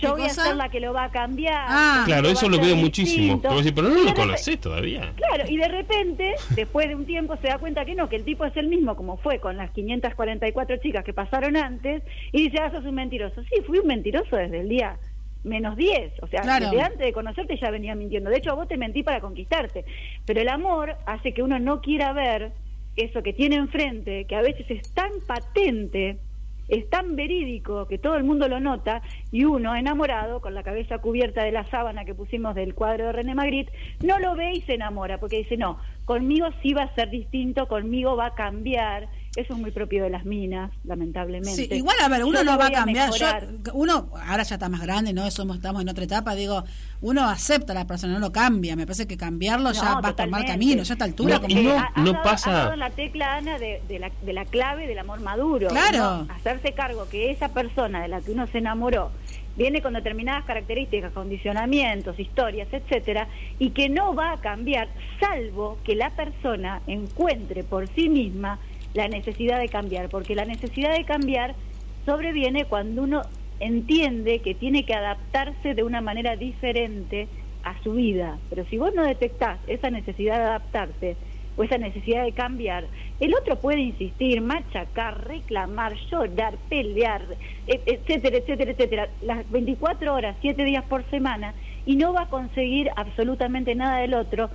Yo 0.00 0.14
¿Qué 0.16 0.22
voy 0.22 0.30
a 0.30 0.34
ser 0.34 0.56
la 0.56 0.68
que 0.70 0.80
lo 0.80 0.92
va 0.94 1.04
a 1.04 1.10
cambiar. 1.10 1.64
Ah. 1.68 2.02
Claro, 2.06 2.28
eso 2.28 2.48
lo 2.48 2.58
veo 2.58 2.74
muchísimo. 2.74 3.36
decir, 3.56 3.74
pero 3.74 3.88
no 3.90 4.02
lo 4.02 4.14
conocés 4.14 4.58
todavía. 4.58 5.12
Claro, 5.16 5.44
y 5.48 5.58
de 5.58 5.68
repente, 5.68 6.34
después 6.56 6.88
de 6.88 6.94
un 6.96 7.04
tiempo, 7.04 7.36
se 7.36 7.48
da 7.48 7.58
cuenta 7.58 7.84
que 7.84 7.94
no, 7.94 8.08
que 8.08 8.16
el 8.16 8.24
tipo 8.24 8.44
es 8.46 8.56
el 8.56 8.68
mismo, 8.68 8.96
como 8.96 9.18
fue 9.18 9.38
con 9.38 9.56
las 9.58 9.70
544 9.72 10.78
chicas 10.78 11.04
que 11.04 11.12
pasaron 11.12 11.56
antes, 11.56 12.02
y 12.32 12.44
dice, 12.44 12.58
ah, 12.62 12.70
sos 12.72 12.84
un 12.86 12.94
mentiroso. 12.94 13.42
Sí, 13.44 13.60
fui 13.66 13.78
un 13.78 13.86
mentiroso 13.86 14.34
desde 14.34 14.60
el 14.60 14.68
día 14.70 14.96
menos 15.44 15.76
10. 15.76 16.22
O 16.22 16.26
sea, 16.28 16.42
Claro. 16.42 16.66
desde 16.70 16.82
antes 16.82 16.98
de 17.00 17.12
conocerte 17.12 17.56
ya 17.56 17.70
venía 17.70 17.94
mintiendo. 17.94 18.30
De 18.30 18.38
hecho, 18.38 18.50
a 18.50 18.54
vos 18.54 18.68
te 18.68 18.76
mentí 18.76 19.02
para 19.02 19.20
conquistarte. 19.20 19.84
Pero 20.26 20.40
el 20.40 20.48
amor 20.48 20.96
hace 21.06 21.32
que 21.34 21.42
uno 21.42 21.58
no 21.58 21.80
quiera 21.80 22.12
ver 22.12 22.52
eso 22.96 23.22
que 23.22 23.32
tiene 23.32 23.56
enfrente, 23.56 24.26
que 24.26 24.36
a 24.36 24.42
veces 24.42 24.66
es 24.70 24.94
tan 24.94 25.10
patente, 25.26 26.18
es 26.68 26.88
tan 26.90 27.16
verídico 27.16 27.88
que 27.88 27.98
todo 27.98 28.16
el 28.16 28.24
mundo 28.24 28.48
lo 28.48 28.60
nota 28.60 29.02
y 29.30 29.44
uno 29.44 29.74
enamorado 29.74 30.40
con 30.40 30.54
la 30.54 30.62
cabeza 30.62 30.98
cubierta 30.98 31.42
de 31.42 31.52
la 31.52 31.68
sábana 31.70 32.04
que 32.04 32.14
pusimos 32.14 32.54
del 32.54 32.74
cuadro 32.74 33.06
de 33.06 33.12
René 33.12 33.34
Magritte 33.34 33.72
no 34.04 34.18
lo 34.20 34.36
ve 34.36 34.52
y 34.52 34.60
se 34.62 34.74
enamora 34.74 35.18
porque 35.18 35.38
dice 35.38 35.56
no 35.56 35.78
conmigo 36.04 36.46
sí 36.62 36.72
va 36.72 36.84
a 36.84 36.94
ser 36.94 37.10
distinto 37.10 37.66
conmigo 37.66 38.16
va 38.16 38.26
a 38.26 38.34
cambiar 38.34 39.08
eso 39.34 39.54
es 39.54 39.58
muy 39.58 39.70
propio 39.70 40.04
de 40.04 40.10
las 40.10 40.24
minas 40.26 40.70
lamentablemente 40.84 41.54
Sí, 41.54 41.68
igual, 41.72 41.96
a 42.02 42.08
ver, 42.08 42.24
uno 42.24 42.38
Yo 42.40 42.44
no 42.44 42.58
va 42.58 42.66
a 42.66 42.70
cambiar. 42.70 43.10
Yo, 43.12 43.26
uno 43.72 44.10
ahora 44.26 44.42
ya 44.42 44.56
está 44.56 44.68
más 44.68 44.82
grande, 44.82 45.12
¿no? 45.12 45.30
Somos, 45.30 45.56
estamos 45.56 45.80
en 45.82 45.88
otra 45.88 46.04
etapa. 46.04 46.34
Digo, 46.34 46.64
uno 47.00 47.28
acepta 47.28 47.72
a 47.72 47.76
la 47.76 47.86
persona, 47.86 48.12
no 48.14 48.18
lo 48.18 48.30
cambia. 48.32 48.76
Me 48.76 48.84
parece 48.86 49.06
que 49.06 49.16
cambiarlo 49.16 49.72
ya 49.72 50.00
va 50.00 50.10
a 50.10 50.16
tomar 50.16 50.44
camino. 50.44 50.82
Ya 50.82 50.92
a 50.92 50.94
esta 50.94 51.04
altura, 51.06 51.36
No, 51.36 51.40
como 51.42 51.62
no- 51.62 51.70
ha- 51.78 51.92
ha 51.94 52.00
no 52.02 52.12
dado- 52.12 52.22
pasa- 52.24 52.50
ha 52.50 52.54
dado 52.54 52.72
en 52.74 52.78
la 52.80 52.90
tecla 52.90 53.36
Ana 53.36 53.58
de, 53.58 53.80
de 53.88 53.98
la, 53.98 54.10
de 54.22 54.32
la 54.34 54.44
clave 54.44 54.86
del 54.86 54.98
amor 54.98 55.20
maduro 55.20 55.68
Claro. 55.68 56.24
¿no? 56.26 56.34
hacerse 56.34 56.72
cargo 56.72 57.08
que 57.08 57.30
esa 57.30 57.48
persona 57.54 58.02
de 58.02 58.08
la 58.08 58.20
que 58.20 58.32
uno 58.32 58.46
se 58.48 58.58
enamoró 58.58 59.10
viene 59.56 59.82
con 59.82 59.92
determinadas 59.94 60.44
características 60.44 61.12
condicionamientos 61.12 62.18
historias 62.18 62.68
etcétera 62.72 63.28
y 63.58 63.70
que 63.70 63.88
no 63.90 64.14
va 64.14 64.32
a 64.32 64.40
cambiar 64.40 64.88
salvo 65.20 65.78
que 65.84 65.94
la 65.94 66.10
persona 66.10 66.80
encuentre 66.86 67.62
por 67.64 67.86
sí 67.94 68.08
misma 68.08 68.58
la 68.94 69.08
necesidad 69.08 69.58
de 69.60 69.68
cambiar 69.68 70.08
porque 70.08 70.34
la 70.34 70.44
necesidad 70.44 70.96
de 70.96 71.04
cambiar 71.04 71.54
sobreviene 72.04 72.64
cuando 72.66 73.02
uno 73.02 73.22
entiende 73.60 74.40
que 74.40 74.54
tiene 74.54 74.84
que 74.84 74.94
adaptarse 74.94 75.74
de 75.74 75.82
una 75.84 76.00
manera 76.00 76.36
diferente 76.36 77.28
a 77.62 77.80
su 77.82 77.92
vida. 77.92 78.38
Pero 78.50 78.64
si 78.66 78.76
vos 78.76 78.92
no 78.94 79.04
detectás 79.04 79.58
esa 79.68 79.88
necesidad 79.90 80.36
de 80.38 80.44
adaptarse 80.44 81.16
o 81.56 81.62
esa 81.62 81.78
necesidad 81.78 82.24
de 82.24 82.32
cambiar, 82.32 82.86
el 83.20 83.34
otro 83.34 83.56
puede 83.56 83.80
insistir, 83.80 84.40
machacar, 84.40 85.28
reclamar, 85.28 85.94
llorar, 86.10 86.54
pelear, 86.68 87.22
et- 87.66 87.82
etcétera, 87.86 88.38
etcétera, 88.38 88.70
etcétera, 88.72 89.08
las 89.22 89.48
24 89.50 90.12
horas, 90.12 90.34
7 90.40 90.64
días 90.64 90.84
por 90.84 91.08
semana, 91.10 91.54
y 91.86 91.96
no 91.96 92.12
va 92.12 92.22
a 92.22 92.28
conseguir 92.28 92.90
absolutamente 92.96 93.74
nada 93.74 93.98
del 93.98 94.14
otro, 94.14 94.50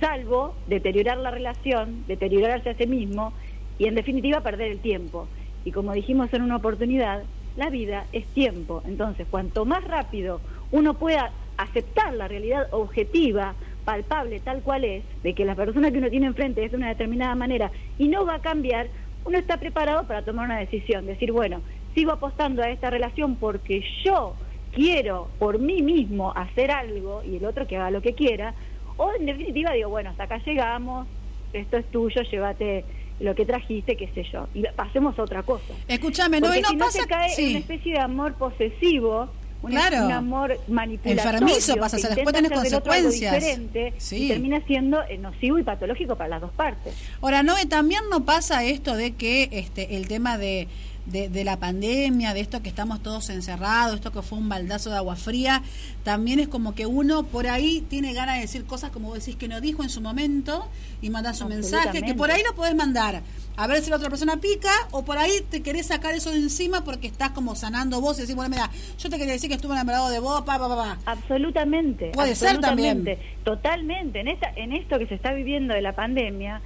salvo 0.00 0.54
deteriorar 0.66 1.18
la 1.18 1.30
relación, 1.30 2.04
deteriorarse 2.08 2.70
a 2.70 2.74
sí 2.74 2.86
mismo 2.86 3.32
y 3.78 3.86
en 3.86 3.94
definitiva 3.94 4.40
perder 4.40 4.72
el 4.72 4.78
tiempo. 4.78 5.28
Y 5.64 5.72
como 5.72 5.92
dijimos 5.92 6.32
en 6.32 6.42
una 6.42 6.56
oportunidad, 6.56 7.22
la 7.56 7.70
vida 7.70 8.06
es 8.12 8.26
tiempo. 8.26 8.82
Entonces, 8.86 9.26
cuanto 9.30 9.64
más 9.64 9.84
rápido 9.84 10.40
uno 10.70 10.94
pueda 10.94 11.30
aceptar 11.56 12.12
la 12.14 12.28
realidad 12.28 12.66
objetiva, 12.72 13.54
palpable, 13.84 14.40
tal 14.40 14.62
cual 14.62 14.84
es, 14.84 15.04
de 15.22 15.34
que 15.34 15.44
la 15.44 15.54
persona 15.54 15.90
que 15.90 15.98
uno 15.98 16.10
tiene 16.10 16.26
enfrente 16.26 16.64
es 16.64 16.72
de 16.72 16.76
una 16.76 16.88
determinada 16.88 17.34
manera 17.34 17.70
y 17.98 18.08
no 18.08 18.26
va 18.26 18.36
a 18.36 18.42
cambiar, 18.42 18.88
uno 19.24 19.38
está 19.38 19.58
preparado 19.58 20.06
para 20.06 20.22
tomar 20.22 20.46
una 20.46 20.58
decisión, 20.58 21.06
decir, 21.06 21.32
bueno, 21.32 21.60
sigo 21.94 22.12
apostando 22.12 22.62
a 22.62 22.70
esta 22.70 22.90
relación 22.90 23.36
porque 23.36 23.84
yo 24.04 24.34
quiero 24.72 25.28
por 25.38 25.58
mí 25.58 25.82
mismo 25.82 26.32
hacer 26.34 26.70
algo 26.70 27.22
y 27.22 27.36
el 27.36 27.44
otro 27.44 27.66
que 27.66 27.76
haga 27.76 27.90
lo 27.90 28.02
que 28.02 28.14
quiera, 28.14 28.54
o 28.96 29.12
en 29.18 29.26
definitiva 29.26 29.72
digo, 29.72 29.90
bueno, 29.90 30.10
hasta 30.10 30.24
acá 30.24 30.38
llegamos, 30.44 31.06
esto 31.52 31.76
es 31.76 31.86
tuyo, 31.86 32.22
llévate 32.22 32.84
lo 33.20 33.34
que 33.34 33.46
trajiste, 33.46 33.96
qué 33.96 34.08
sé 34.14 34.24
yo, 34.32 34.48
y 34.54 34.64
pasemos 34.74 35.18
a 35.18 35.22
otra 35.22 35.42
cosa. 35.42 35.72
Escúchame, 35.88 36.40
no, 36.40 36.46
Porque 36.48 36.58
y 36.60 36.62
no 36.62 36.68
si 36.70 36.76
no 36.76 36.84
pasa. 36.86 37.02
se 37.02 37.06
cae 37.08 37.30
sí. 37.30 37.50
una 37.50 37.58
especie 37.60 37.92
de 37.92 38.00
amor 38.00 38.34
posesivo, 38.34 39.28
un, 39.62 39.70
Claro. 39.70 40.04
un 40.06 40.12
amor 40.12 40.58
manipulatorio. 40.68 41.30
Enfermizo 41.32 41.76
pasa 41.76 41.96
que 41.96 42.14
después 42.14 42.34
tenés 42.34 42.50
consecuencias. 42.52 43.34
diferente 43.34 43.94
Sí. 43.98 44.24
y 44.24 44.28
termina 44.28 44.60
siendo 44.66 45.02
eh, 45.04 45.16
nocivo 45.16 45.58
y 45.58 45.62
patológico 45.62 46.16
para 46.16 46.28
las 46.28 46.40
dos 46.42 46.52
partes. 46.52 46.94
Ahora, 47.22 47.42
no, 47.42 47.54
también 47.68 48.02
no 48.10 48.24
pasa 48.24 48.64
esto 48.64 48.94
de 48.96 49.12
que 49.14 49.48
este 49.52 49.96
el 49.96 50.06
tema 50.08 50.36
de, 50.36 50.68
de, 51.06 51.28
de 51.28 51.44
la 51.44 51.58
pandemia, 51.58 52.34
de 52.34 52.40
esto 52.40 52.62
que 52.62 52.68
estamos 52.68 53.02
todos 53.02 53.30
encerrados, 53.30 53.96
esto 53.96 54.12
que 54.12 54.22
fue 54.22 54.38
un 54.38 54.48
baldazo 54.48 54.90
de 54.90 54.96
agua 54.96 55.16
fría, 55.16 55.62
también 56.02 56.40
es 56.40 56.48
como 56.48 56.74
que 56.74 56.86
uno 56.86 57.24
por 57.24 57.46
ahí 57.46 57.84
tiene 57.88 58.12
ganas 58.12 58.36
de 58.36 58.42
decir 58.42 58.64
cosas 58.64 58.90
como 58.90 59.08
vos 59.08 59.18
decís 59.18 59.36
que 59.36 59.48
no 59.48 59.60
dijo 59.60 59.82
en 59.82 59.90
su 59.90 60.00
momento 60.00 60.68
y 61.02 61.10
mandás 61.10 61.40
un 61.40 61.48
mensaje, 61.48 62.02
que 62.02 62.14
por 62.14 62.30
ahí 62.30 62.42
lo 62.46 62.54
podés 62.54 62.74
mandar. 62.74 63.22
A 63.56 63.68
ver 63.68 63.82
si 63.82 63.90
la 63.90 63.96
otra 63.96 64.08
persona 64.08 64.38
pica, 64.38 64.72
o 64.90 65.04
por 65.04 65.16
ahí 65.16 65.30
te 65.48 65.62
querés 65.62 65.86
sacar 65.86 66.12
eso 66.14 66.30
de 66.30 66.38
encima 66.38 66.82
porque 66.82 67.06
estás 67.06 67.30
como 67.30 67.54
sanando 67.54 68.00
vos 68.00 68.18
y 68.18 68.22
decís, 68.22 68.34
bueno, 68.34 68.50
mira, 68.50 68.68
yo 68.98 69.08
te 69.08 69.16
quería 69.16 69.34
decir 69.34 69.48
que 69.48 69.54
estuve 69.54 69.74
enamorado 69.74 70.08
de 70.08 70.18
vos, 70.18 70.42
pa, 70.42 70.58
pa, 70.58 70.68
pa, 70.68 70.76
pa. 70.76 70.98
Absolutamente. 71.06 72.10
Puede 72.12 72.34
ser 72.34 72.58
también. 72.60 72.98
absolutamente, 72.98 73.34
Totalmente. 73.44 74.20
En, 74.20 74.28
esta, 74.28 74.52
en 74.56 74.72
esto 74.72 74.98
que 74.98 75.06
se 75.06 75.14
está 75.14 75.32
viviendo 75.32 75.74
de 75.74 75.82
la 75.82 75.94
pandemia, 75.94 76.62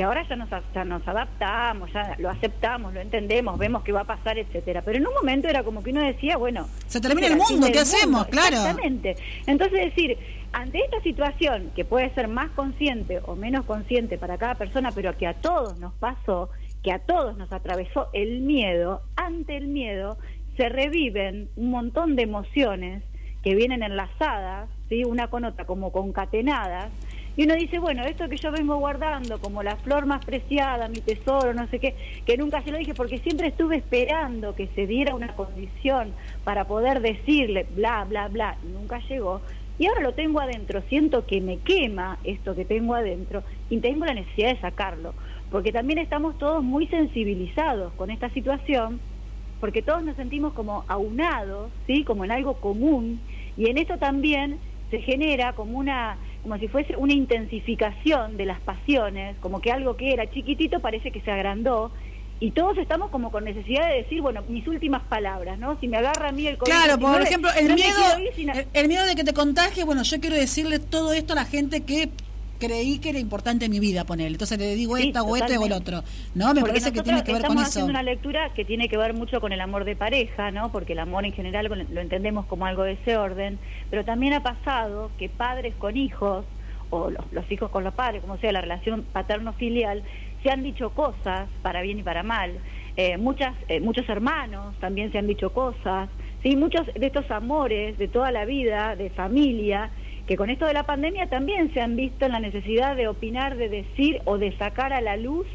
que 0.00 0.04
ahora 0.04 0.26
ya 0.26 0.34
nos, 0.34 0.48
ya 0.74 0.82
nos 0.82 1.06
adaptamos, 1.06 1.92
ya 1.92 2.16
lo 2.18 2.30
aceptamos, 2.30 2.94
lo 2.94 3.02
entendemos, 3.02 3.58
vemos 3.58 3.82
qué 3.82 3.92
va 3.92 4.00
a 4.00 4.04
pasar, 4.04 4.38
etcétera. 4.38 4.80
Pero 4.80 4.96
en 4.96 5.06
un 5.06 5.12
momento 5.12 5.46
era 5.46 5.62
como 5.62 5.82
que 5.82 5.90
uno 5.90 6.00
decía, 6.00 6.38
bueno, 6.38 6.68
Se 6.86 7.02
termina 7.02 7.26
el 7.26 7.36
mundo, 7.36 7.66
¿qué 7.70 7.80
hacemos? 7.80 8.26
Claro. 8.28 8.56
Exactamente. 8.56 9.16
Entonces 9.46 9.94
decir, 9.94 10.16
ante 10.54 10.78
esta 10.78 11.02
situación 11.02 11.70
que 11.76 11.84
puede 11.84 12.08
ser 12.14 12.28
más 12.28 12.50
consciente 12.52 13.20
o 13.26 13.36
menos 13.36 13.66
consciente 13.66 14.16
para 14.16 14.38
cada 14.38 14.54
persona, 14.54 14.90
pero 14.90 15.18
que 15.18 15.26
a 15.26 15.34
todos 15.34 15.78
nos 15.78 15.92
pasó, 15.96 16.48
que 16.82 16.92
a 16.92 17.00
todos 17.00 17.36
nos 17.36 17.52
atravesó 17.52 18.08
el 18.14 18.40
miedo, 18.40 19.02
ante 19.16 19.58
el 19.58 19.68
miedo 19.68 20.16
se 20.56 20.70
reviven 20.70 21.50
un 21.56 21.70
montón 21.72 22.16
de 22.16 22.22
emociones 22.22 23.02
que 23.42 23.54
vienen 23.54 23.82
enlazadas, 23.82 24.70
¿sí? 24.88 25.04
una 25.04 25.28
con 25.28 25.44
otra, 25.44 25.66
como 25.66 25.92
concatenadas, 25.92 26.90
y 27.40 27.44
uno 27.44 27.54
dice, 27.54 27.78
bueno, 27.78 28.04
esto 28.04 28.28
que 28.28 28.36
yo 28.36 28.52
vengo 28.52 28.76
guardando 28.76 29.38
como 29.38 29.62
la 29.62 29.76
flor 29.76 30.04
más 30.04 30.22
preciada, 30.22 30.88
mi 30.88 31.00
tesoro, 31.00 31.54
no 31.54 31.66
sé 31.68 31.78
qué, 31.78 31.96
que 32.26 32.36
nunca 32.36 32.60
se 32.60 32.70
lo 32.70 32.76
dije 32.76 32.92
porque 32.92 33.16
siempre 33.16 33.48
estuve 33.48 33.78
esperando 33.78 34.54
que 34.54 34.66
se 34.74 34.86
diera 34.86 35.14
una 35.14 35.34
condición 35.34 36.12
para 36.44 36.66
poder 36.66 37.00
decirle 37.00 37.66
bla, 37.74 38.04
bla, 38.04 38.28
bla, 38.28 38.58
y 38.62 38.66
nunca 38.70 38.98
llegó. 39.08 39.40
Y 39.78 39.86
ahora 39.86 40.02
lo 40.02 40.12
tengo 40.12 40.38
adentro, 40.38 40.82
siento 40.90 41.24
que 41.24 41.40
me 41.40 41.56
quema 41.60 42.18
esto 42.24 42.54
que 42.54 42.66
tengo 42.66 42.94
adentro 42.94 43.42
y 43.70 43.78
tengo 43.78 44.04
la 44.04 44.12
necesidad 44.12 44.50
de 44.50 44.60
sacarlo, 44.60 45.14
porque 45.50 45.72
también 45.72 45.98
estamos 45.98 46.36
todos 46.36 46.62
muy 46.62 46.88
sensibilizados 46.88 47.94
con 47.94 48.10
esta 48.10 48.28
situación, 48.34 49.00
porque 49.60 49.80
todos 49.80 50.04
nos 50.04 50.16
sentimos 50.16 50.52
como 50.52 50.84
aunados, 50.88 51.70
¿sí? 51.86 52.04
Como 52.04 52.26
en 52.26 52.32
algo 52.32 52.60
común, 52.60 53.18
y 53.56 53.70
en 53.70 53.78
esto 53.78 53.96
también 53.96 54.58
se 54.90 55.00
genera 55.00 55.54
como 55.54 55.78
una 55.78 56.18
como 56.42 56.58
si 56.58 56.68
fuese 56.68 56.96
una 56.96 57.12
intensificación 57.12 58.36
de 58.36 58.46
las 58.46 58.60
pasiones, 58.60 59.36
como 59.40 59.60
que 59.60 59.72
algo 59.72 59.96
que 59.96 60.12
era 60.12 60.30
chiquitito 60.30 60.80
parece 60.80 61.10
que 61.10 61.20
se 61.20 61.30
agrandó 61.30 61.92
y 62.42 62.52
todos 62.52 62.78
estamos 62.78 63.10
como 63.10 63.30
con 63.30 63.44
necesidad 63.44 63.86
de 63.88 63.96
decir, 63.96 64.22
bueno, 64.22 64.42
mis 64.48 64.66
últimas 64.66 65.02
palabras, 65.02 65.58
¿no? 65.58 65.78
Si 65.78 65.88
me 65.88 65.98
agarra 65.98 66.30
a 66.30 66.32
mí 66.32 66.46
el 66.46 66.56
COVID. 66.56 66.70
Claro, 66.70 66.98
por 66.98 67.20
ejemplo, 67.20 67.50
el 67.54 67.74
miedo 67.74 68.00
el, 68.72 68.88
miedo 68.88 69.04
de 69.04 69.14
que 69.14 69.24
te 69.24 69.34
contagie, 69.34 69.84
bueno, 69.84 70.02
yo 70.02 70.20
quiero 70.20 70.36
decirle 70.36 70.78
todo 70.78 71.12
esto 71.12 71.34
a 71.34 71.36
la 71.36 71.44
gente 71.44 71.82
que 71.82 72.08
creí 72.60 72.98
que 72.98 73.10
era 73.10 73.18
importante 73.18 73.64
en 73.64 73.72
mi 73.72 73.80
vida 73.80 74.04
ponerle. 74.04 74.34
Entonces 74.34 74.58
le 74.58 74.74
digo 74.76 74.96
esta 74.96 75.24
o 75.24 75.34
este 75.34 75.58
o 75.58 75.66
el 75.66 75.72
otro. 75.72 76.04
¿No? 76.36 76.54
Me 76.54 76.60
parece 76.60 76.92
que 76.92 77.02
tiene 77.02 77.24
que 77.24 77.32
ver 77.32 77.42
con 77.42 77.56
eso. 77.56 77.62
Estamos 77.62 77.68
haciendo 77.68 77.90
una 77.90 78.02
lectura 78.04 78.52
que 78.54 78.64
tiene 78.64 78.88
que 78.88 78.96
ver 78.96 79.14
mucho 79.14 79.40
con 79.40 79.52
el 79.52 79.60
amor 79.60 79.84
de 79.84 79.96
pareja, 79.96 80.52
¿no? 80.52 80.70
Porque 80.70 80.92
el 80.92 81.00
amor 81.00 81.24
en 81.24 81.32
general 81.32 81.66
lo 81.90 82.00
entendemos 82.00 82.46
como 82.46 82.66
algo 82.66 82.84
de 82.84 82.92
ese 82.92 83.16
orden, 83.16 83.58
pero 83.90 84.04
también 84.04 84.34
ha 84.34 84.42
pasado 84.44 85.10
que 85.18 85.28
padres 85.28 85.74
con 85.74 85.96
hijos 85.96 86.44
o 86.90 87.10
los, 87.10 87.50
hijos 87.50 87.70
con 87.70 87.84
los 87.84 87.94
padres, 87.94 88.20
como 88.20 88.36
sea 88.38 88.52
la 88.52 88.60
relación 88.60 89.04
paterno-filial, 89.12 90.02
se 90.42 90.50
han 90.50 90.62
dicho 90.62 90.90
cosas 90.90 91.48
para 91.62 91.82
bien 91.82 91.98
y 92.00 92.02
para 92.02 92.22
mal. 92.22 92.58
Eh, 92.96 93.16
muchas, 93.16 93.54
eh, 93.68 93.80
muchos 93.80 94.08
hermanos 94.08 94.74
también 94.80 95.10
se 95.12 95.18
han 95.18 95.26
dicho 95.26 95.50
cosas. 95.52 96.08
¿sí? 96.42 96.56
Muchos 96.56 96.86
de 96.86 97.06
estos 97.06 97.30
amores 97.30 97.96
de 97.96 98.08
toda 98.08 98.32
la 98.32 98.44
vida, 98.44 98.96
de 98.96 99.10
familia, 99.10 99.90
que 100.30 100.36
con 100.36 100.48
esto 100.48 100.64
de 100.64 100.74
la 100.74 100.84
pandemia 100.84 101.26
también 101.26 101.74
se 101.74 101.80
han 101.80 101.96
visto 101.96 102.24
en 102.24 102.30
la 102.30 102.38
necesidad 102.38 102.94
de 102.94 103.08
opinar, 103.08 103.56
de 103.56 103.68
decir 103.68 104.22
o 104.26 104.38
de 104.38 104.56
sacar 104.58 104.92
a 104.92 105.00
la 105.00 105.16
luz 105.16 105.48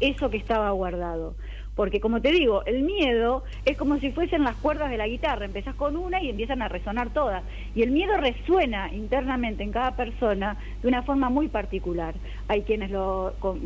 eso 0.00 0.30
que 0.30 0.38
estaba 0.38 0.70
guardado. 0.70 1.34
Porque 1.76 2.00
como 2.00 2.22
te 2.22 2.32
digo, 2.32 2.64
el 2.64 2.82
miedo 2.82 3.44
es 3.66 3.76
como 3.76 3.98
si 3.98 4.10
fuesen 4.10 4.42
las 4.42 4.56
cuerdas 4.56 4.90
de 4.90 4.96
la 4.96 5.06
guitarra, 5.06 5.44
empezás 5.44 5.74
con 5.74 5.98
una 5.98 6.22
y 6.22 6.30
empiezan 6.30 6.62
a 6.62 6.68
resonar 6.68 7.10
todas. 7.10 7.42
Y 7.74 7.82
el 7.82 7.90
miedo 7.90 8.16
resuena 8.16 8.90
internamente 8.94 9.64
en 9.64 9.72
cada 9.72 9.96
persona 9.96 10.56
de 10.80 10.88
una 10.88 11.02
forma 11.02 11.28
muy 11.28 11.48
particular. 11.48 12.14
Hay 12.48 12.62
quienes 12.62 12.90
lo, 12.90 13.34
con, 13.38 13.60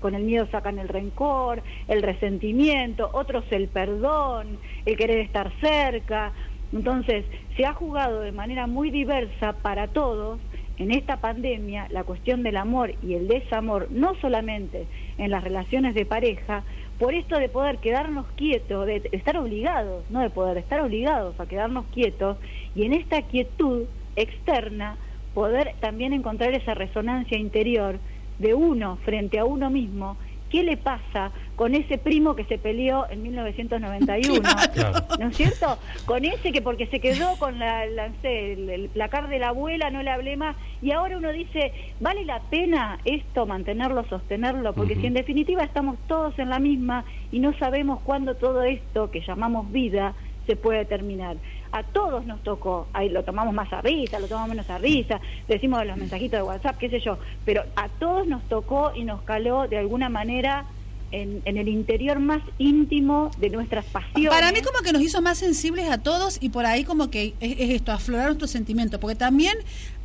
con 0.00 0.14
el 0.14 0.24
miedo 0.24 0.46
sacan 0.50 0.78
el 0.78 0.88
rencor, 0.88 1.62
el 1.88 2.02
resentimiento, 2.02 3.08
otros 3.14 3.44
el 3.50 3.68
perdón, 3.68 4.58
el 4.84 4.98
querer 4.98 5.18
estar 5.20 5.50
cerca. 5.60 6.32
Entonces, 6.72 7.24
se 7.56 7.64
ha 7.64 7.74
jugado 7.74 8.20
de 8.20 8.32
manera 8.32 8.66
muy 8.66 8.90
diversa 8.90 9.54
para 9.54 9.88
todos 9.88 10.40
en 10.78 10.92
esta 10.92 11.18
pandemia 11.18 11.86
la 11.90 12.04
cuestión 12.04 12.42
del 12.42 12.56
amor 12.56 12.94
y 13.02 13.14
el 13.14 13.28
desamor, 13.28 13.88
no 13.90 14.14
solamente 14.20 14.86
en 15.18 15.30
las 15.30 15.44
relaciones 15.44 15.94
de 15.94 16.06
pareja, 16.06 16.64
por 16.98 17.14
esto 17.14 17.38
de 17.38 17.48
poder 17.48 17.78
quedarnos 17.78 18.26
quietos, 18.36 18.86
de 18.86 19.08
estar 19.12 19.36
obligados, 19.36 20.08
no 20.10 20.20
de 20.20 20.30
poder 20.30 20.58
estar 20.58 20.80
obligados 20.80 21.38
a 21.38 21.46
quedarnos 21.46 21.86
quietos 21.86 22.38
y 22.74 22.84
en 22.84 22.94
esta 22.94 23.22
quietud 23.22 23.84
externa 24.16 24.96
poder 25.34 25.74
también 25.80 26.12
encontrar 26.12 26.54
esa 26.54 26.74
resonancia 26.74 27.38
interior 27.38 27.98
de 28.38 28.54
uno 28.54 28.96
frente 29.04 29.38
a 29.38 29.44
uno 29.44 29.70
mismo 29.70 30.16
¿Qué 30.50 30.64
le 30.64 30.76
pasa 30.76 31.30
con 31.54 31.74
ese 31.74 31.96
primo 31.96 32.34
que 32.34 32.44
se 32.44 32.58
peleó 32.58 33.08
en 33.08 33.22
1991? 33.22 34.40
¿No 35.20 35.28
es 35.28 35.36
cierto? 35.36 35.78
Con 36.06 36.24
ese 36.24 36.50
que 36.50 36.60
porque 36.60 36.86
se 36.86 36.98
quedó 36.98 37.36
con 37.38 37.58
la, 37.58 37.84
el, 37.84 38.90
placar 38.92 39.28
de 39.28 39.38
la 39.38 39.48
abuela, 39.48 39.90
no 39.90 40.02
le 40.02 40.10
hablé 40.10 40.36
más. 40.36 40.56
Y 40.82 40.90
ahora 40.90 41.18
uno 41.18 41.30
dice, 41.30 41.72
¿vale 42.00 42.24
la 42.24 42.40
pena 42.40 42.98
esto 43.04 43.46
mantenerlo, 43.46 44.04
sostenerlo? 44.08 44.72
Porque 44.72 44.96
si 44.96 45.06
en 45.06 45.14
definitiva 45.14 45.62
estamos 45.62 45.98
todos 46.08 46.36
en 46.38 46.50
la 46.50 46.58
misma 46.58 47.04
y 47.30 47.38
no 47.38 47.56
sabemos 47.58 48.00
cuándo 48.00 48.34
todo 48.34 48.64
esto 48.64 49.10
que 49.10 49.20
llamamos 49.20 49.70
vida 49.70 50.14
se 50.46 50.56
puede 50.56 50.84
terminar 50.84 51.36
a 51.72 51.82
todos 51.82 52.26
nos 52.26 52.42
tocó, 52.42 52.88
ahí 52.92 53.08
lo 53.08 53.22
tomamos 53.24 53.54
más 53.54 53.72
a 53.72 53.80
risa, 53.80 54.18
lo 54.18 54.26
tomamos 54.26 54.50
menos 54.50 54.70
a 54.70 54.78
risa, 54.78 55.20
decimos 55.48 55.84
los 55.86 55.96
mensajitos 55.96 56.38
de 56.38 56.42
WhatsApp, 56.42 56.78
qué 56.78 56.90
sé 56.90 57.00
yo, 57.00 57.18
pero 57.44 57.62
a 57.76 57.88
todos 57.88 58.26
nos 58.26 58.42
tocó 58.48 58.92
y 58.94 59.04
nos 59.04 59.22
caló 59.22 59.68
de 59.68 59.78
alguna 59.78 60.08
manera 60.08 60.66
en, 61.12 61.42
el 61.44 61.68
interior 61.68 62.20
más 62.20 62.42
íntimo 62.58 63.30
de 63.38 63.50
nuestras 63.50 63.84
pasiones. 63.86 64.30
Para 64.30 64.52
mí 64.52 64.60
como 64.62 64.80
que 64.80 64.92
nos 64.92 65.02
hizo 65.02 65.20
más 65.20 65.38
sensibles 65.38 65.90
a 65.90 65.98
todos 65.98 66.38
y 66.40 66.50
por 66.50 66.66
ahí 66.66 66.84
como 66.84 67.10
que 67.10 67.34
es, 67.40 67.70
esto, 67.70 67.92
aflorar 67.92 68.26
nuestros 68.26 68.50
sentimientos, 68.50 69.00
porque 69.00 69.16
también 69.16 69.56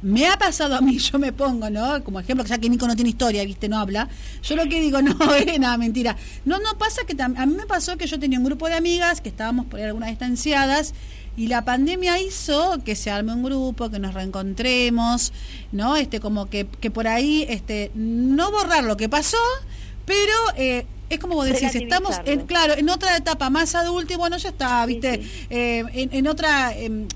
me 0.01 0.27
ha 0.27 0.37
pasado 0.37 0.75
a 0.75 0.81
mí, 0.81 0.97
yo 1.11 1.19
me 1.19 1.31
pongo, 1.31 1.69
¿no? 1.69 2.03
Como 2.03 2.19
ejemplo, 2.19 2.45
ya 2.45 2.57
que 2.57 2.69
Nico 2.69 2.87
no 2.87 2.95
tiene 2.95 3.09
historia, 3.09 3.43
¿viste? 3.45 3.69
No 3.69 3.77
habla. 3.77 4.09
Yo 4.43 4.55
lo 4.55 4.63
que 4.63 4.81
digo, 4.81 5.01
no, 5.01 5.35
es 5.35 5.59
nada, 5.59 5.77
mentira. 5.77 6.15
No, 6.43 6.59
no 6.59 6.77
pasa 6.77 7.01
que 7.05 7.15
a 7.21 7.45
mí 7.45 7.55
me 7.55 7.65
pasó 7.65 7.97
que 7.97 8.07
yo 8.07 8.19
tenía 8.19 8.39
un 8.39 8.45
grupo 8.45 8.67
de 8.67 8.75
amigas 8.75 9.21
que 9.21 9.29
estábamos 9.29 9.65
por 9.67 9.79
ahí 9.79 9.85
algunas 9.85 10.09
distanciadas 10.09 10.93
y 11.37 11.47
la 11.47 11.65
pandemia 11.65 12.19
hizo 12.19 12.81
que 12.83 12.95
se 12.95 13.11
arme 13.11 13.33
un 13.33 13.43
grupo, 13.43 13.89
que 13.89 13.99
nos 13.99 14.13
reencontremos, 14.13 15.33
¿no? 15.71 15.95
Este, 15.95 16.19
como 16.19 16.49
que, 16.49 16.67
que 16.79 16.91
por 16.91 17.07
ahí, 17.07 17.45
este, 17.49 17.91
no 17.93 18.51
borrar 18.51 18.83
lo 18.83 18.97
que 18.97 19.09
pasó, 19.09 19.37
pero 20.05 20.33
eh, 20.55 20.85
es 21.09 21.19
como 21.19 21.35
vos 21.35 21.45
decís, 21.45 21.75
estamos, 21.75 22.19
en, 22.25 22.45
claro, 22.45 22.75
en 22.75 22.89
otra 22.89 23.17
etapa 23.17 23.49
más 23.49 23.75
adulta 23.75 24.13
y 24.13 24.17
bueno, 24.17 24.37
ya 24.37 24.49
está, 24.49 24.85
¿viste? 24.85 25.21
Eh, 25.49 25.83
en, 25.93 26.27
otra... 26.27 26.75
Em, 26.75 27.07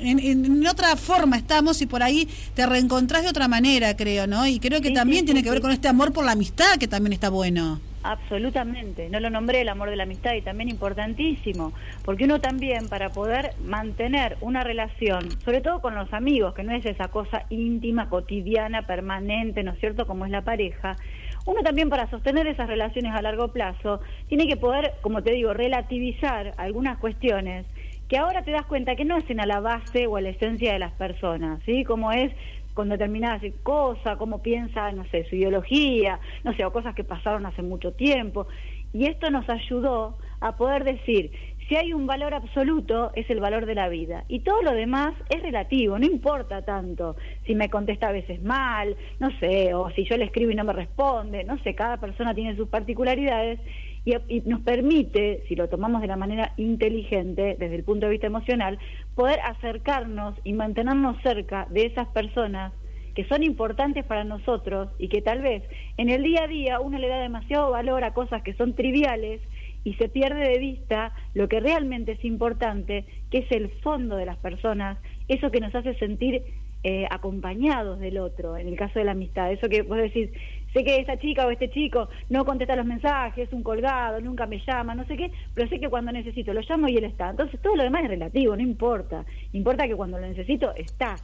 en, 0.00 0.18
en, 0.18 0.66
otra 0.66 0.96
forma 0.96 1.36
estamos 1.36 1.80
y 1.82 1.86
por 1.86 2.02
ahí 2.02 2.28
te 2.54 2.66
reencontrás 2.66 3.22
de 3.22 3.28
otra 3.28 3.48
manera, 3.48 3.96
creo, 3.96 4.26
¿no? 4.26 4.46
Y 4.46 4.58
creo 4.60 4.80
que 4.80 4.90
también 4.90 5.24
tiene 5.24 5.42
que 5.42 5.50
ver 5.50 5.60
con 5.60 5.70
este 5.70 5.88
amor 5.88 6.12
por 6.12 6.24
la 6.24 6.32
amistad 6.32 6.76
que 6.78 6.88
también 6.88 7.12
está 7.12 7.30
bueno. 7.30 7.80
Absolutamente, 8.04 9.10
no 9.10 9.18
lo 9.18 9.28
nombré 9.28 9.62
el 9.62 9.68
amor 9.68 9.90
de 9.90 9.96
la 9.96 10.04
amistad 10.04 10.34
y 10.34 10.40
también 10.40 10.70
importantísimo, 10.70 11.72
porque 12.04 12.24
uno 12.24 12.40
también 12.40 12.88
para 12.88 13.10
poder 13.10 13.50
mantener 13.64 14.38
una 14.40 14.62
relación, 14.62 15.28
sobre 15.44 15.60
todo 15.60 15.80
con 15.80 15.94
los 15.94 16.12
amigos, 16.12 16.54
que 16.54 16.62
no 16.62 16.72
es 16.72 16.86
esa 16.86 17.08
cosa 17.08 17.44
íntima, 17.50 18.08
cotidiana, 18.08 18.86
permanente, 18.86 19.64
¿no 19.64 19.72
es 19.72 19.80
cierto?, 19.80 20.06
como 20.06 20.24
es 20.24 20.30
la 20.30 20.42
pareja, 20.42 20.96
uno 21.44 21.62
también 21.62 21.88
para 21.88 22.08
sostener 22.10 22.46
esas 22.46 22.68
relaciones 22.68 23.14
a 23.14 23.22
largo 23.22 23.48
plazo 23.48 24.00
tiene 24.28 24.46
que 24.46 24.56
poder, 24.56 24.92
como 25.00 25.22
te 25.22 25.32
digo, 25.32 25.54
relativizar 25.54 26.52
algunas 26.56 26.98
cuestiones 26.98 27.66
que 28.08 28.16
ahora 28.16 28.42
te 28.42 28.50
das 28.50 28.66
cuenta 28.66 28.96
que 28.96 29.04
no 29.04 29.16
hacen 29.16 29.40
a 29.40 29.46
la 29.46 29.60
base 29.60 30.06
o 30.06 30.16
a 30.16 30.20
la 30.20 30.30
esencia 30.30 30.72
de 30.72 30.78
las 30.78 30.92
personas, 30.92 31.60
¿sí? 31.64 31.84
Como 31.84 32.10
es 32.10 32.32
con 32.74 32.88
determinadas 32.88 33.42
cosas, 33.62 34.16
cómo 34.18 34.40
piensa, 34.40 34.92
no 34.92 35.04
sé, 35.10 35.24
su 35.28 35.36
ideología, 35.36 36.20
no 36.44 36.54
sé, 36.54 36.64
o 36.64 36.72
cosas 36.72 36.94
que 36.94 37.04
pasaron 37.04 37.44
hace 37.44 37.62
mucho 37.62 37.92
tiempo. 37.92 38.46
Y 38.92 39.06
esto 39.06 39.30
nos 39.30 39.48
ayudó 39.50 40.16
a 40.40 40.56
poder 40.56 40.84
decir, 40.84 41.32
si 41.68 41.76
hay 41.76 41.92
un 41.92 42.06
valor 42.06 42.32
absoluto, 42.32 43.10
es 43.14 43.28
el 43.28 43.40
valor 43.40 43.66
de 43.66 43.74
la 43.74 43.88
vida. 43.88 44.24
Y 44.28 44.40
todo 44.40 44.62
lo 44.62 44.72
demás 44.72 45.12
es 45.28 45.42
relativo, 45.42 45.98
no 45.98 46.06
importa 46.06 46.62
tanto 46.62 47.16
si 47.46 47.54
me 47.54 47.68
contesta 47.68 48.08
a 48.08 48.12
veces 48.12 48.42
mal, 48.42 48.96
no 49.18 49.28
sé, 49.38 49.74
o 49.74 49.90
si 49.90 50.04
yo 50.04 50.16
le 50.16 50.24
escribo 50.24 50.50
y 50.50 50.54
no 50.54 50.64
me 50.64 50.72
responde, 50.72 51.44
no 51.44 51.58
sé, 51.58 51.74
cada 51.74 51.98
persona 51.98 52.34
tiene 52.34 52.56
sus 52.56 52.68
particularidades 52.68 53.60
y, 54.04 54.40
nos 54.46 54.60
permite, 54.60 55.44
si 55.48 55.56
lo 55.56 55.68
tomamos 55.68 56.00
de 56.00 56.08
la 56.08 56.16
manera 56.16 56.52
inteligente, 56.56 57.56
desde 57.58 57.74
el 57.74 57.84
punto 57.84 58.06
de 58.06 58.12
vista 58.12 58.26
emocional, 58.26 58.78
poder 59.14 59.40
acercarnos 59.40 60.34
y 60.44 60.52
mantenernos 60.52 61.20
cerca 61.22 61.66
de 61.70 61.86
esas 61.86 62.08
personas 62.08 62.72
que 63.14 63.24
son 63.24 63.42
importantes 63.42 64.04
para 64.04 64.24
nosotros 64.24 64.88
y 64.98 65.08
que 65.08 65.22
tal 65.22 65.42
vez 65.42 65.64
en 65.96 66.08
el 66.08 66.22
día 66.22 66.44
a 66.44 66.46
día 66.46 66.80
uno 66.80 66.98
le 66.98 67.08
da 67.08 67.20
demasiado 67.20 67.70
valor 67.70 68.04
a 68.04 68.14
cosas 68.14 68.42
que 68.42 68.54
son 68.54 68.74
triviales 68.74 69.40
y 69.84 69.94
se 69.94 70.08
pierde 70.08 70.48
de 70.48 70.58
vista 70.58 71.12
lo 71.34 71.48
que 71.48 71.60
realmente 71.60 72.12
es 72.12 72.24
importante, 72.24 73.06
que 73.30 73.38
es 73.38 73.50
el 73.50 73.70
fondo 73.82 74.16
de 74.16 74.26
las 74.26 74.36
personas, 74.36 74.98
eso 75.28 75.50
que 75.50 75.60
nos 75.60 75.74
hace 75.74 75.94
sentir 75.94 76.42
eh, 76.84 77.06
acompañados 77.10 77.98
del 77.98 78.18
otro, 78.18 78.56
en 78.56 78.68
el 78.68 78.76
caso 78.76 79.00
de 79.00 79.04
la 79.04 79.12
amistad, 79.12 79.50
eso 79.50 79.68
que 79.68 79.82
vos 79.82 79.98
decís, 79.98 80.30
sé 80.72 80.84
que 80.84 80.96
esta 80.96 81.18
chica 81.18 81.46
o 81.46 81.50
este 81.50 81.70
chico 81.70 82.08
no 82.28 82.44
contesta 82.44 82.76
los 82.76 82.86
mensajes, 82.86 83.48
es 83.48 83.52
un 83.52 83.62
colgado, 83.62 84.20
nunca 84.20 84.46
me 84.46 84.62
llama, 84.66 84.94
no 84.94 85.04
sé 85.06 85.16
qué, 85.16 85.30
pero 85.54 85.68
sé 85.68 85.80
que 85.80 85.88
cuando 85.88 86.12
necesito 86.12 86.52
lo 86.52 86.60
llamo 86.60 86.88
y 86.88 86.96
él 86.96 87.04
está. 87.04 87.30
Entonces 87.30 87.60
todo 87.60 87.76
lo 87.76 87.82
demás 87.82 88.04
es 88.04 88.10
relativo, 88.10 88.56
no 88.56 88.62
importa. 88.62 89.24
Importa 89.52 89.86
que 89.86 89.96
cuando 89.96 90.18
lo 90.18 90.26
necesito 90.26 90.74
está. 90.74 91.16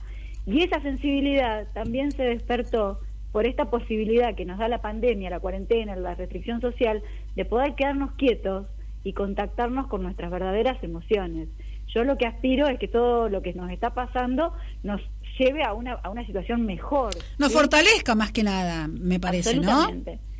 Y 0.46 0.62
esa 0.62 0.80
sensibilidad 0.80 1.66
también 1.72 2.10
se 2.10 2.24
despertó 2.24 3.00
por 3.32 3.46
esta 3.46 3.70
posibilidad 3.70 4.34
que 4.34 4.44
nos 4.44 4.58
da 4.58 4.68
la 4.68 4.80
pandemia, 4.80 5.30
la 5.30 5.40
cuarentena, 5.40 5.96
la 5.96 6.14
restricción 6.14 6.60
social, 6.60 7.02
de 7.34 7.44
poder 7.44 7.74
quedarnos 7.74 8.12
quietos 8.12 8.66
y 9.02 9.12
contactarnos 9.12 9.88
con 9.88 10.02
nuestras 10.02 10.30
verdaderas 10.30 10.82
emociones. 10.82 11.48
Yo 11.88 12.04
lo 12.04 12.16
que 12.16 12.26
aspiro 12.26 12.68
es 12.68 12.78
que 12.78 12.88
todo 12.88 13.28
lo 13.28 13.42
que 13.42 13.52
nos 13.54 13.70
está 13.70 13.94
pasando 13.94 14.52
nos 14.82 15.00
lleve 15.38 15.62
a 15.62 15.72
una, 15.72 15.92
a 15.94 16.10
una 16.10 16.24
situación 16.26 16.64
mejor. 16.66 17.14
Nos 17.38 17.52
fortalezca 17.52 18.14
más 18.14 18.32
que 18.32 18.42
nada, 18.42 18.88
me 18.88 19.20
parece, 19.20 19.58
¿no? 19.58 19.88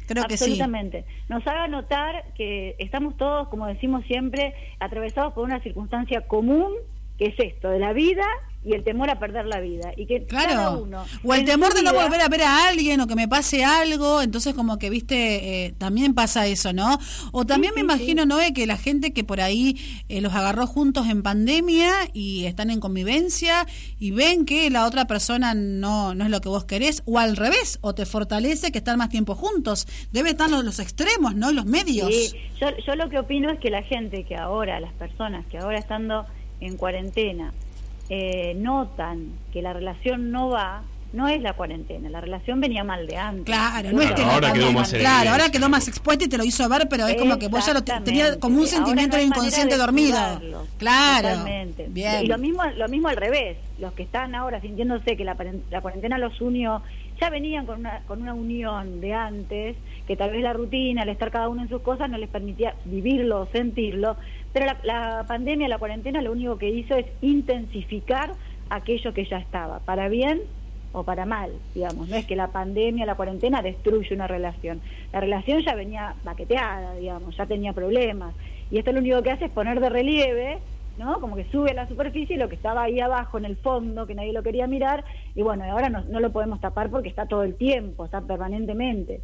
Creo 0.07 0.25
que 0.25 0.35
Absolutamente. 0.35 1.07
Nos 1.29 1.47
haga 1.47 1.67
notar 1.67 2.33
que 2.35 2.77
estamos 2.79 3.17
todos, 3.17 3.49
como 3.49 3.67
decimos 3.67 4.05
siempre, 4.07 4.55
atravesados 4.79 5.33
por 5.33 5.45
una 5.45 5.61
circunstancia 5.63 6.23
común, 6.23 6.73
que 7.17 7.27
es 7.27 7.35
esto, 7.39 7.71
de 7.71 7.79
la 7.79 7.93
vida 7.93 8.27
y 8.65 8.73
el 8.73 8.83
temor 8.83 9.11
a 9.11 9.19
perder 9.19 9.47
la 9.47 9.61
vida. 9.61 9.93
Y 9.97 10.07
que 10.07 10.25
claro. 10.25 10.83
uno. 10.83 11.05
O 11.23 11.35
el 11.35 11.45
temor 11.45 11.75
de 11.75 11.83
no 11.83 11.93
volver 11.93 12.21
a 12.21 12.29
ver 12.29 12.43
a 12.43 12.69
alguien 12.69 13.01
o 13.01 13.07
que 13.07 13.15
me 13.15 13.29
pase 13.29 13.63
algo. 13.63 14.23
Entonces, 14.23 14.55
como 14.55 14.79
que, 14.79 14.89
viste, 14.89 15.67
eh, 15.67 15.75
también 15.77 16.15
pasa 16.15 16.47
eso, 16.47 16.73
¿no? 16.73 16.99
O 17.33 17.45
también 17.45 17.75
me 17.75 17.83
imagino, 17.83 18.25
Noé, 18.25 18.55
que 18.55 18.67
la 18.67 18.79
gente 18.79 19.13
que 19.13 19.23
por 19.23 19.41
ahí 19.41 19.77
eh, 20.09 20.23
los 20.23 20.33
agarró 20.35 20.67
juntos 20.67 21.07
en 21.09 21.23
pandemia 21.23 21.93
y 22.15 22.47
están 22.47 22.71
en 22.71 22.81
convivencia 22.81 23.67
y 23.99 24.13
ven 24.13 24.47
que 24.47 24.71
la 24.71 24.87
otra 24.87 25.07
persona 25.07 25.53
no, 25.55 26.15
no 26.15 26.25
es 26.25 26.31
lo 26.31 26.41
que 26.41 26.49
vos 26.49 26.65
querés, 26.65 27.03
o 27.05 27.19
al 27.19 27.37
revés, 27.37 27.79
o 27.83 27.95
te 27.95 28.07
fortalece 28.07 28.73
que 28.73 28.79
están 28.79 28.99
más 28.99 29.11
tiempo 29.11 29.35
juntos. 29.35 29.87
Debe 30.11 30.31
estar 30.31 30.49
los, 30.49 30.65
los 30.65 30.79
extremos, 30.79 31.35
¿no? 31.35 31.53
Los 31.53 31.67
medios. 31.67 32.09
Sí, 32.09 32.33
yo, 32.59 32.69
yo 32.87 32.97
lo 32.97 33.11
que 33.11 33.19
opino 33.19 33.51
es 33.51 33.59
que 33.59 33.69
la 33.69 33.83
gente 33.83 34.25
que 34.25 34.37
ahora, 34.37 34.81
las 34.81 34.93
personas 34.95 35.45
que 35.47 35.59
ahora 35.59 35.79
estando 35.79 36.25
en 36.61 36.79
cuarentena, 36.79 37.53
eh, 38.09 38.55
notan 38.57 39.33
que 39.53 39.63
la 39.63 39.73
relación 39.73 40.31
no 40.31 40.51
va, 40.51 40.83
no 41.15 41.29
es 41.29 41.41
la 41.41 41.53
cuarentena, 41.53 42.11
la 42.11 42.21
relación 42.21 42.61
venía 42.61 42.83
mal 42.83 43.07
de 43.07 43.17
antes. 43.17 43.45
Claro, 43.45 43.93
no 43.93 44.03
es 44.03 44.13
que 44.13 44.23
ahora 44.23 44.53
quedó 44.53 44.73
más 44.73 44.93
Claro, 44.93 45.31
ahora 45.31 45.51
quedó 45.51 45.69
más 45.69 45.87
expuesta 45.87 46.25
y 46.25 46.29
te 46.29 46.37
lo 46.37 46.45
hizo 46.45 46.69
ver, 46.69 46.89
pero 46.91 47.07
es 47.07 47.17
como 47.17 47.39
que 47.39 47.49
vos 47.49 47.65
ya 47.65 47.73
lo 47.73 47.83
tenías 47.83 48.37
como 48.39 48.59
un 48.59 48.67
sentimiento 48.67 49.17
de 49.17 49.23
inconsciente 49.23 49.77
dormido. 49.77 50.19
Claro. 50.77 51.29
Totalmente. 51.29 51.87
Bien. 51.89 52.25
Y 52.25 52.27
lo 52.27 52.39
mismo, 52.39 52.65
lo 52.77 52.89
mismo 52.89 53.09
al 53.09 53.17
revés, 53.17 53.57
los 53.79 53.93
que 53.93 54.03
están 54.03 54.35
ahora 54.35 54.61
sintiéndose 54.61 55.17
que 55.17 55.25
la, 55.25 55.37
la 55.71 55.81
cuarentena 55.81 56.19
los 56.19 56.41
unió, 56.41 56.83
ya 57.21 57.31
venían 57.31 57.65
con 57.65 57.81
una, 57.81 58.01
con 58.07 58.23
una 58.23 58.35
unión 58.35 59.01
de 59.01 59.15
antes, 59.15 59.77
que 60.07 60.17
tal 60.17 60.33
vez 60.33 60.43
la 60.43 60.53
rutina, 60.53 61.03
el 61.03 61.09
estar 61.09 61.31
cada 61.31 61.49
uno 61.49 61.63
en 61.63 61.69
sus 61.69 61.81
cosas 61.83 62.11
no 62.11 62.19
les 62.19 62.29
permitía 62.29 62.75
vivirlo, 62.85 63.49
sentirlo, 63.53 64.17
pero 64.55 64.67
la, 64.85 65.25
pandemia, 65.27 65.67
la 65.67 65.79
cuarentena, 65.79 66.23
lo 66.23 66.31
único 66.31 66.57
que 66.59 66.71
hizo 66.71 66.95
es 66.95 67.07
intensificar 67.21 68.35
aquello 68.71 69.13
que 69.13 69.25
ya 69.25 69.39
estaba, 69.39 69.81
para 69.81 70.09
bien 70.09 70.43
o 70.93 71.03
para 71.03 71.27
mal, 71.27 71.51
digamos. 71.75 72.09
No 72.09 72.15
es 72.15 72.25
que 72.25 72.37
la 72.37 72.47
pandemia, 72.53 73.05
la 73.05 73.17
cuarentena 73.17 73.63
destruye 73.63 74.15
una 74.15 74.29
relación. 74.29 74.81
La 75.13 75.19
relación 75.19 75.61
ya 75.63 75.75
venía 75.75 76.15
baqueteada, 76.23 76.95
digamos, 76.95 77.37
ya 77.37 77.47
tenía 77.47 77.73
problemas. 77.73 78.33
Y 78.71 78.79
esto 78.79 78.93
lo 78.93 79.01
único 79.01 79.21
que 79.25 79.33
hace 79.33 79.47
es 79.47 79.51
poner 79.51 79.81
de 79.81 79.89
relieve, 79.89 80.59
¿no? 80.99 81.21
Como 81.21 81.35
que 81.35 81.47
sube 81.51 81.73
a 81.73 81.75
la 81.75 81.89
superficie 81.89 82.37
lo 82.37 82.49
que 82.49 82.55
estaba 82.55 82.85
ahí 82.85 83.01
abajo 83.01 83.39
en 83.39 83.47
el 83.47 83.57
fondo, 83.57 84.07
que 84.07 84.15
nadie 84.15 84.33
lo 84.33 84.45
quería 84.45 84.69
mirar, 84.69 85.05
y 85.35 85.43
bueno, 85.43 85.65
ahora 85.65 85.89
no, 85.89 86.05
no 86.05 86.21
lo 86.21 86.31
podemos 86.31 86.61
tapar 86.61 86.91
porque 86.91 87.09
está 87.09 87.27
todo 87.27 87.43
el 87.43 87.57
tiempo, 87.57 88.05
está 88.05 88.21
permanentemente. 88.21 89.21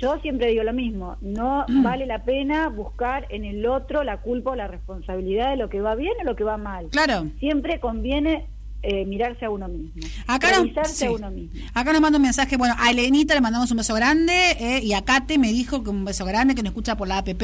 Yo 0.00 0.18
siempre 0.20 0.48
digo 0.48 0.62
lo 0.62 0.72
mismo, 0.72 1.16
no 1.20 1.64
mm. 1.68 1.82
vale 1.82 2.06
la 2.06 2.24
pena 2.24 2.68
buscar 2.68 3.26
en 3.30 3.44
el 3.44 3.66
otro 3.66 4.04
la 4.04 4.18
culpa 4.18 4.50
o 4.50 4.56
la 4.56 4.68
responsabilidad 4.68 5.50
de 5.50 5.56
lo 5.56 5.68
que 5.68 5.80
va 5.80 5.94
bien 5.94 6.12
o 6.20 6.24
lo 6.24 6.36
que 6.36 6.44
va 6.44 6.56
mal. 6.56 6.88
Claro. 6.90 7.26
Siempre 7.38 7.80
conviene 7.80 8.46
eh, 8.80 9.04
mirarse 9.04 9.44
a 9.44 9.50
uno 9.50 9.66
mismo. 9.66 9.90
Acá 10.28 10.50
nos, 10.52 11.02
a 11.02 11.10
uno 11.10 11.32
mismo. 11.32 11.50
Acá 11.74 11.92
nos 11.92 12.00
manda 12.00 12.16
un 12.16 12.22
mensaje, 12.22 12.56
bueno, 12.56 12.76
a 12.78 12.92
Elenita 12.92 13.34
le 13.34 13.40
mandamos 13.40 13.68
un 13.72 13.78
beso 13.78 13.92
grande 13.92 14.52
eh, 14.60 14.80
y 14.84 14.92
a 14.92 15.02
Kate 15.02 15.36
me 15.36 15.48
dijo 15.48 15.82
que 15.82 15.90
un 15.90 16.04
beso 16.04 16.24
grande 16.24 16.54
que 16.54 16.62
nos 16.62 16.70
escucha 16.70 16.96
por 16.96 17.08
la 17.08 17.18
APP. 17.18 17.42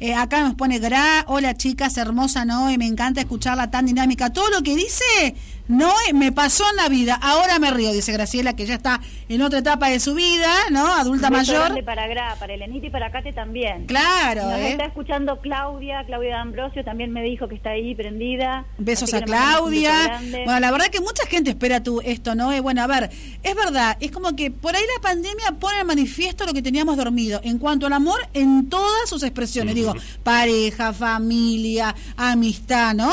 Eh, 0.00 0.14
acá 0.14 0.40
nos 0.42 0.56
pone 0.56 0.80
Gra, 0.80 1.24
hola 1.28 1.54
chicas, 1.54 1.96
hermosa 1.96 2.44
no, 2.44 2.72
y 2.72 2.78
me 2.78 2.86
encanta 2.86 3.20
escucharla 3.20 3.70
tan 3.70 3.86
dinámica. 3.86 4.32
Todo 4.32 4.50
lo 4.50 4.64
que 4.64 4.74
dice 4.74 5.36
no 5.68 5.92
me 6.12 6.32
pasó 6.32 6.64
en 6.70 6.76
la 6.76 6.88
vida, 6.88 7.18
ahora 7.22 7.58
me 7.58 7.70
río, 7.70 7.92
dice 7.92 8.12
Graciela, 8.12 8.54
que 8.54 8.66
ya 8.66 8.74
está 8.74 9.00
en 9.28 9.42
otra 9.42 9.60
etapa 9.60 9.88
de 9.88 9.98
su 10.00 10.14
vida, 10.14 10.52
¿no? 10.70 10.86
Adulta 10.86 11.28
un 11.28 11.32
mayor. 11.32 11.60
Grande 11.60 11.82
para 11.82 12.06
Gra, 12.06 12.36
para 12.38 12.54
Elenita 12.54 12.86
y 12.86 12.90
para 12.90 13.10
Kate 13.10 13.32
también. 13.32 13.86
Claro. 13.86 14.42
Nos 14.50 14.60
está 14.60 14.84
escuchando 14.84 15.40
Claudia, 15.40 16.04
Claudia 16.04 16.40
Ambrosio 16.40 16.84
también 16.84 17.12
me 17.12 17.22
dijo 17.22 17.48
que 17.48 17.54
está 17.54 17.70
ahí 17.70 17.94
prendida. 17.94 18.66
Besos 18.78 19.14
a 19.14 19.22
Claudia. 19.22 20.20
Bueno, 20.44 20.60
la 20.60 20.70
verdad 20.70 20.86
que 20.88 21.00
mucha 21.00 21.26
gente 21.26 21.50
espera 21.50 21.82
tú 21.82 22.00
esto, 22.04 22.34
¿no? 22.34 22.52
Eh, 22.52 22.60
bueno, 22.60 22.82
a 22.82 22.86
ver, 22.86 23.10
es 23.42 23.54
verdad, 23.54 23.96
es 24.00 24.10
como 24.10 24.36
que 24.36 24.50
por 24.50 24.76
ahí 24.76 24.82
la 24.96 25.02
pandemia 25.02 25.52
pone 25.58 25.80
en 25.80 25.86
manifiesto 25.86 26.44
lo 26.44 26.52
que 26.52 26.62
teníamos 26.62 26.96
dormido 26.96 27.40
en 27.42 27.58
cuanto 27.58 27.86
al 27.86 27.92
amor 27.92 28.20
en 28.34 28.68
todas 28.68 29.08
sus 29.08 29.22
expresiones, 29.22 29.74
digo, 29.74 29.94
pareja, 30.22 30.92
familia, 30.92 31.94
amistad, 32.16 32.94
¿no? 32.94 33.12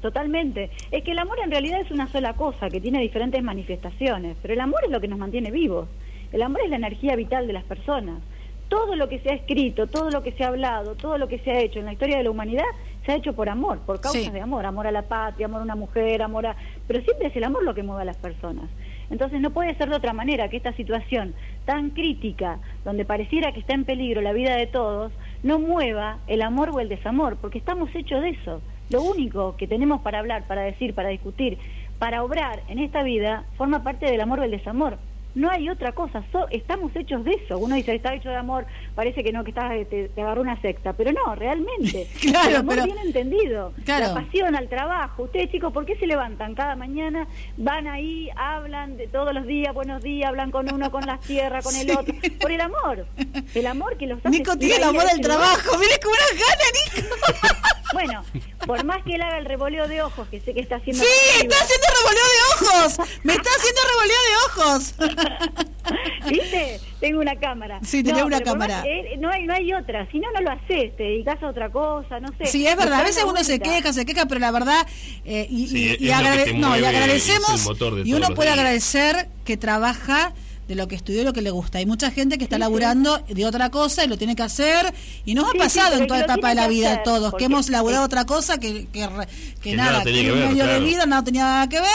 Totalmente. 0.00 0.70
Es 0.90 1.04
que 1.04 1.12
el 1.12 1.18
amor 1.18 1.38
en 1.44 1.50
realidad 1.50 1.80
es 1.80 1.90
una 1.90 2.08
sola 2.08 2.34
cosa, 2.34 2.70
que 2.70 2.80
tiene 2.80 3.00
diferentes 3.00 3.42
manifestaciones, 3.42 4.36
pero 4.40 4.54
el 4.54 4.60
amor 4.60 4.80
es 4.84 4.90
lo 4.90 5.00
que 5.00 5.08
nos 5.08 5.18
mantiene 5.18 5.50
vivos. 5.50 5.88
El 6.32 6.42
amor 6.42 6.62
es 6.64 6.70
la 6.70 6.76
energía 6.76 7.16
vital 7.16 7.46
de 7.46 7.52
las 7.52 7.64
personas. 7.64 8.20
Todo 8.68 8.94
lo 8.94 9.08
que 9.08 9.18
se 9.18 9.30
ha 9.30 9.34
escrito, 9.34 9.88
todo 9.88 10.10
lo 10.10 10.22
que 10.22 10.32
se 10.32 10.44
ha 10.44 10.48
hablado, 10.48 10.94
todo 10.94 11.18
lo 11.18 11.26
que 11.26 11.40
se 11.40 11.50
ha 11.50 11.60
hecho 11.60 11.80
en 11.80 11.86
la 11.86 11.92
historia 11.92 12.18
de 12.18 12.24
la 12.24 12.30
humanidad 12.30 12.64
se 13.04 13.12
ha 13.12 13.16
hecho 13.16 13.32
por 13.32 13.48
amor, 13.48 13.80
por 13.80 14.00
causas 14.00 14.32
de 14.32 14.40
amor, 14.40 14.64
amor 14.64 14.86
a 14.86 14.92
la 14.92 15.02
patria, 15.02 15.46
amor 15.46 15.60
a 15.60 15.64
una 15.64 15.74
mujer, 15.74 16.22
amor 16.22 16.46
a... 16.46 16.56
Pero 16.86 17.02
siempre 17.02 17.28
es 17.28 17.36
el 17.36 17.44
amor 17.44 17.64
lo 17.64 17.74
que 17.74 17.82
mueve 17.82 18.02
a 18.02 18.04
las 18.04 18.16
personas. 18.16 18.70
Entonces 19.10 19.40
no 19.40 19.50
puede 19.50 19.74
ser 19.74 19.90
de 19.90 19.96
otra 19.96 20.12
manera 20.12 20.48
que 20.48 20.56
esta 20.56 20.72
situación 20.74 21.34
tan 21.64 21.90
crítica, 21.90 22.60
donde 22.84 23.04
pareciera 23.04 23.52
que 23.52 23.60
está 23.60 23.74
en 23.74 23.84
peligro 23.84 24.20
la 24.20 24.32
vida 24.32 24.54
de 24.54 24.68
todos, 24.68 25.12
no 25.42 25.58
mueva 25.58 26.18
el 26.28 26.42
amor 26.42 26.70
o 26.72 26.78
el 26.78 26.88
desamor, 26.88 27.36
porque 27.40 27.58
estamos 27.58 27.90
hechos 27.94 28.22
de 28.22 28.30
eso. 28.30 28.62
Lo 28.90 29.02
único 29.02 29.56
que 29.56 29.66
tenemos 29.66 30.00
para 30.02 30.18
hablar, 30.18 30.46
para 30.46 30.62
decir, 30.62 30.94
para 30.94 31.08
discutir, 31.08 31.58
para 31.98 32.22
obrar 32.22 32.62
en 32.68 32.78
esta 32.78 33.02
vida, 33.02 33.44
forma 33.56 33.82
parte 33.82 34.06
del 34.06 34.20
amor 34.20 34.40
o 34.40 34.44
el 34.44 34.50
desamor 34.50 34.98
no 35.34 35.50
hay 35.50 35.68
otra 35.68 35.92
cosa, 35.92 36.24
estamos 36.50 36.94
hechos 36.94 37.24
de 37.24 37.32
eso. 37.32 37.58
Uno 37.58 37.76
dice, 37.76 37.94
está 37.94 38.14
hecho 38.14 38.28
de 38.28 38.36
amor, 38.36 38.66
parece 38.94 39.22
que 39.22 39.32
no, 39.32 39.44
que 39.44 39.50
estás, 39.50 39.72
te, 39.88 40.10
agarró 40.16 40.40
una 40.40 40.60
secta, 40.60 40.92
pero 40.92 41.12
no, 41.12 41.34
realmente. 41.34 42.08
claro, 42.20 42.48
el 42.48 42.56
amor 42.56 42.84
bien 42.84 42.98
entendido, 42.98 43.72
la 43.86 44.14
pasión 44.14 44.56
al 44.56 44.68
trabajo. 44.68 45.24
Ustedes 45.24 45.50
chicos, 45.50 45.72
¿por 45.72 45.86
qué 45.86 45.96
se 45.96 46.06
levantan 46.06 46.54
cada 46.54 46.74
mañana, 46.76 47.26
van 47.56 47.86
ahí, 47.86 48.28
hablan 48.36 48.96
de 48.96 49.06
todos 49.06 49.32
los 49.32 49.46
días, 49.46 49.72
buenos 49.72 50.02
días, 50.02 50.28
hablan 50.28 50.50
con 50.50 50.72
uno, 50.72 50.90
con 50.90 51.06
la 51.06 51.18
tierra, 51.18 51.62
con 51.62 51.74
el 51.76 51.90
otro? 51.96 52.14
Por 52.40 52.50
el 52.50 52.60
amor, 52.60 53.06
el 53.54 53.66
amor 53.66 53.96
que 53.96 54.06
los 54.06 54.18
hace... 54.18 54.30
Nico 54.30 54.56
tiene 54.56 54.76
el 54.76 54.84
amor 54.84 55.04
al 55.08 55.20
trabajo, 55.20 55.78
mire 55.78 55.98
cómo 56.02 56.14
unas 56.14 56.32
ganas, 56.32 56.72
Nico. 56.94 57.16
Por 58.70 58.84
más 58.84 59.02
que 59.02 59.16
él 59.16 59.22
haga 59.22 59.38
el 59.38 59.46
revoleo 59.46 59.88
de 59.88 60.00
ojos, 60.00 60.28
que 60.28 60.40
sé 60.40 60.54
que 60.54 60.60
está 60.60 60.76
haciendo... 60.76 61.02
Sí, 61.02 61.10
está 61.40 61.56
haciendo 61.56 61.86
revoleo 61.98 62.24
de 62.30 62.54
ojos. 62.54 63.08
Me 63.24 63.32
está 63.32 63.50
haciendo 63.50 63.80
revoleo 63.90 64.16
de 64.28 64.36
ojos. 64.46 64.94
¿Viste? 66.30 66.80
Tengo 67.00 67.20
una 67.20 67.34
cámara. 67.34 67.80
Sí, 67.82 68.04
tengo 68.04 68.24
una 68.24 68.40
cámara. 68.40 68.84
no, 69.18 69.28
hay, 69.28 69.44
no 69.44 69.54
hay 69.54 69.72
otra. 69.72 70.08
Si 70.12 70.20
no, 70.20 70.30
no 70.30 70.40
lo 70.40 70.52
haces. 70.52 70.96
Te 70.96 71.02
dedicas 71.02 71.42
a 71.42 71.48
otra 71.48 71.68
cosa, 71.70 72.20
no 72.20 72.28
sé. 72.38 72.46
Sí, 72.46 72.64
es 72.64 72.76
verdad. 72.76 73.00
A 73.00 73.02
veces 73.02 73.24
uno 73.24 73.42
se 73.42 73.58
queja, 73.58 73.92
se 73.92 74.06
queja, 74.06 74.26
pero 74.26 74.38
la 74.38 74.52
verdad... 74.52 74.86
Eh, 75.24 75.48
y, 75.50 76.06
y, 76.06 76.54
no, 76.54 76.78
y 76.78 76.84
agradecemos... 76.84 77.68
Y 78.04 78.12
uno 78.12 78.28
puede 78.36 78.50
agradecer 78.50 79.30
que 79.44 79.56
trabaja 79.56 80.32
de 80.70 80.76
lo 80.76 80.86
que 80.86 80.94
estudió 80.94 81.22
y 81.22 81.24
lo 81.24 81.32
que 81.32 81.42
le 81.42 81.50
gusta. 81.50 81.78
Hay 81.78 81.86
mucha 81.86 82.12
gente 82.12 82.38
que 82.38 82.44
está 82.44 82.56
laburando 82.56 83.18
de 83.28 83.44
otra 83.44 83.70
cosa 83.70 84.04
y 84.04 84.08
lo 84.08 84.16
tiene 84.16 84.36
que 84.36 84.44
hacer 84.44 84.94
y 85.24 85.34
nos 85.34 85.50
ha 85.50 85.58
pasado 85.58 85.96
en 85.96 86.06
toda 86.06 86.20
etapa 86.20 86.50
de 86.50 86.54
la 86.54 86.68
vida 86.68 87.02
todos, 87.02 87.34
que 87.34 87.46
hemos 87.46 87.68
laburado 87.70 88.04
otra 88.04 88.24
cosa 88.24 88.58
que, 88.58 88.86
que, 88.86 89.08
que, 89.60 89.74
nada, 89.74 90.04
que 90.04 90.30
un 90.30 90.38
medio 90.38 90.66
de 90.66 90.78
vida 90.78 91.06
nada 91.06 91.24
tenía 91.24 91.42
nada 91.42 91.68
que 91.68 91.80
ver. 91.80 91.90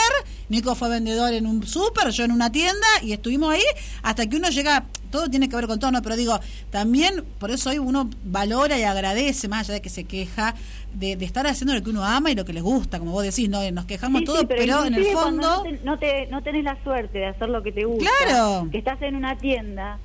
Nico 0.50 0.74
fue 0.74 0.90
vendedor 0.90 1.32
en 1.32 1.46
un 1.46 1.66
súper, 1.66 2.10
yo 2.10 2.24
en 2.24 2.32
una 2.32 2.52
tienda 2.52 2.86
y 3.02 3.12
estuvimos 3.12 3.54
ahí 3.54 3.64
hasta 4.02 4.26
que 4.26 4.36
uno 4.36 4.50
llega 4.50 4.84
todo 5.10 5.30
tiene 5.30 5.48
que 5.48 5.56
ver 5.56 5.66
con 5.66 5.78
todo, 5.78 5.90
¿no? 5.90 6.02
Pero 6.02 6.16
digo, 6.16 6.38
también 6.70 7.24
por 7.38 7.50
eso 7.50 7.70
hoy 7.70 7.78
uno 7.78 8.10
valora 8.24 8.78
y 8.78 8.82
agradece, 8.82 9.48
más 9.48 9.60
allá 9.60 9.74
de 9.74 9.80
que 9.80 9.88
se 9.88 10.04
queja, 10.04 10.54
de, 10.98 11.12
estar 11.24 11.46
haciendo 11.46 11.74
lo 11.74 11.82
que 11.82 11.90
uno 11.90 12.04
ama 12.04 12.30
y 12.30 12.34
lo 12.34 12.44
que 12.44 12.52
les 12.52 12.62
gusta, 12.62 12.98
como 12.98 13.12
vos 13.12 13.22
decís, 13.22 13.48
¿no? 13.48 13.70
Nos 13.70 13.84
quejamos 13.84 14.24
todos, 14.24 14.44
pero, 14.46 14.84
en 14.84 14.94
el 14.94 15.04
fondo... 15.06 15.64
No, 15.84 15.98
te, 15.98 16.26
no, 16.26 16.42
tenés 16.42 16.64
la 16.64 16.82
suerte 16.82 17.18
de 17.18 17.26
hacer 17.26 17.48
lo 17.48 17.62
que 17.62 17.72
te 17.72 17.84
gusta, 17.84 18.10
claro. 18.26 18.68
que 18.70 18.78
estás 18.78 19.00
en 19.02 19.16
una 19.16 19.36
tienda... 19.36 19.98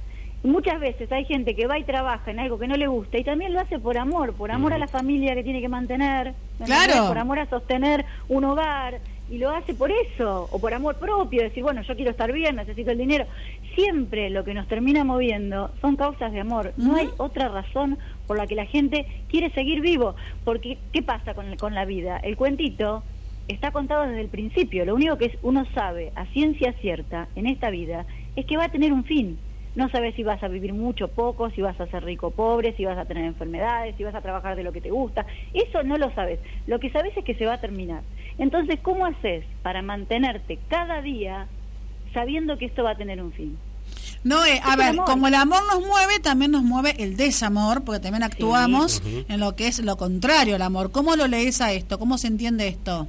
Muchas 0.44 0.80
veces 0.80 1.12
hay 1.12 1.24
gente 1.26 1.56
que 1.56 1.68
va 1.68 1.78
y 1.78 1.84
trabaja 1.84 2.32
en 2.32 2.40
algo 2.40 2.58
que 2.58 2.68
no 2.68 2.74
le 2.74 2.88
gusta 2.88 3.20
y 3.20 3.24
también 3.24 3.54
lo 3.54 3.60
hace 3.60 3.78
por 3.78 3.96
amor, 3.96 4.34
por 4.34 4.50
amor 4.50 4.74
a 4.74 4.80
la 4.80 4.88
familia 4.88 5.36
que 5.36 5.44
tiene 5.44 5.62
que 5.62 5.70
mantener, 5.70 6.34
claro. 6.66 7.10
por 7.10 7.20
amor 7.20 7.38
a 7.38 7.48
sostener 7.48 8.04
un 8.28 8.46
hogar 8.46 9.02
y 9.30 9.38
lo 9.38 9.52
hace 9.52 9.76
por 9.76 9.92
eso, 9.92 10.50
o 10.52 10.58
por 10.58 10.74
amor 10.74 10.96
propio, 10.96 11.44
decir, 11.44 11.62
bueno, 11.62 11.84
yo 11.84 11.96
quiero 11.96 12.10
estar 12.10 12.34
bien, 12.34 12.56
necesito 12.56 12.90
el 12.90 12.98
dinero 12.98 13.28
siempre 13.76 14.30
lo 14.30 14.44
que 14.44 14.54
nos 14.54 14.68
termina 14.68 15.04
moviendo 15.04 15.72
son 15.82 15.96
causas 15.96 16.32
de 16.32 16.42
amor. 16.42 16.74
No 16.78 16.96
hay 16.96 17.10
otra 17.18 17.50
razón 17.50 17.98
por 18.32 18.38
la 18.38 18.48
que 18.48 18.56
la 18.56 18.66
gente 18.66 19.06
quiere 19.28 19.50
seguir 19.50 19.82
vivo. 19.82 20.16
Porque, 20.46 20.78
¿qué 20.94 21.02
pasa 21.02 21.34
con, 21.34 21.54
con 21.58 21.76
la 21.76 21.84
vida? 21.84 22.16
El 22.16 22.38
cuentito 22.38 23.04
está 23.50 23.72
contado 23.72 24.08
desde 24.08 24.22
el 24.22 24.30
principio. 24.30 24.86
Lo 24.86 24.96
único 24.96 25.18
que 25.18 25.38
uno 25.42 25.66
sabe 25.74 26.14
a 26.16 26.26
ciencia 26.28 26.72
cierta 26.80 27.28
en 27.36 27.46
esta 27.46 27.70
vida 27.70 28.06
es 28.38 28.46
que 28.46 28.56
va 28.56 28.64
a 28.64 28.72
tener 28.72 28.94
un 28.94 29.04
fin. 29.04 29.38
No 29.76 29.90
sabes 29.90 30.16
si 30.16 30.24
vas 30.24 30.42
a 30.44 30.48
vivir 30.48 30.74
mucho, 30.74 31.10
poco, 31.10 31.50
si 31.50 31.62
vas 31.62 31.78
a 31.82 31.88
ser 31.88 32.06
rico, 32.06 32.32
pobre, 32.32 32.74
si 32.78 32.86
vas 32.86 32.98
a 32.98 33.04
tener 33.04 33.26
enfermedades, 33.26 33.98
si 33.98 34.06
vas 34.06 34.16
a 34.16 34.22
trabajar 34.22 34.56
de 34.56 34.64
lo 34.64 34.72
que 34.72 34.80
te 34.80 34.92
gusta. 34.92 35.26
Eso 35.54 35.84
no 35.84 35.98
lo 35.98 36.10
sabes. 36.12 36.40
Lo 36.68 36.80
que 36.80 36.90
sabes 36.90 37.12
es 37.18 37.26
que 37.26 37.36
se 37.36 37.46
va 37.46 37.56
a 37.56 37.60
terminar. 37.60 38.04
Entonces, 38.38 38.80
¿cómo 38.80 39.08
haces 39.08 39.44
para 39.62 39.82
mantenerte 39.82 40.58
cada 40.70 41.02
día 41.02 41.50
sabiendo 42.14 42.58
que 42.58 42.68
esto 42.68 42.82
va 42.86 42.92
a 42.92 42.98
tener 42.98 43.22
un 43.22 43.34
fin? 43.34 43.58
No, 44.24 44.46
eh, 44.46 44.62
a 44.64 44.76
ver, 44.76 44.96
como 44.98 45.28
el 45.28 45.36
amor 45.36 45.62
nos 45.68 45.86
mueve, 45.86 46.20
también 46.20 46.52
nos 46.52 46.64
mueve 46.64 46.94
el 47.00 47.18
desamor, 47.18 47.84
porque 47.84 48.00
también 48.00 48.24
actuamos 48.24 49.02
en 49.06 49.40
lo 49.40 49.56
que 49.56 49.68
es 49.68 49.80
lo 49.80 49.98
contrario 49.98 50.56
al 50.56 50.62
amor. 50.62 50.92
¿Cómo 50.92 51.16
lo 51.16 51.28
lees 51.28 51.62
a 51.62 51.72
esto? 51.72 51.98
¿Cómo 51.98 52.18
se 52.18 52.28
entiende 52.28 52.68
esto? 52.68 53.08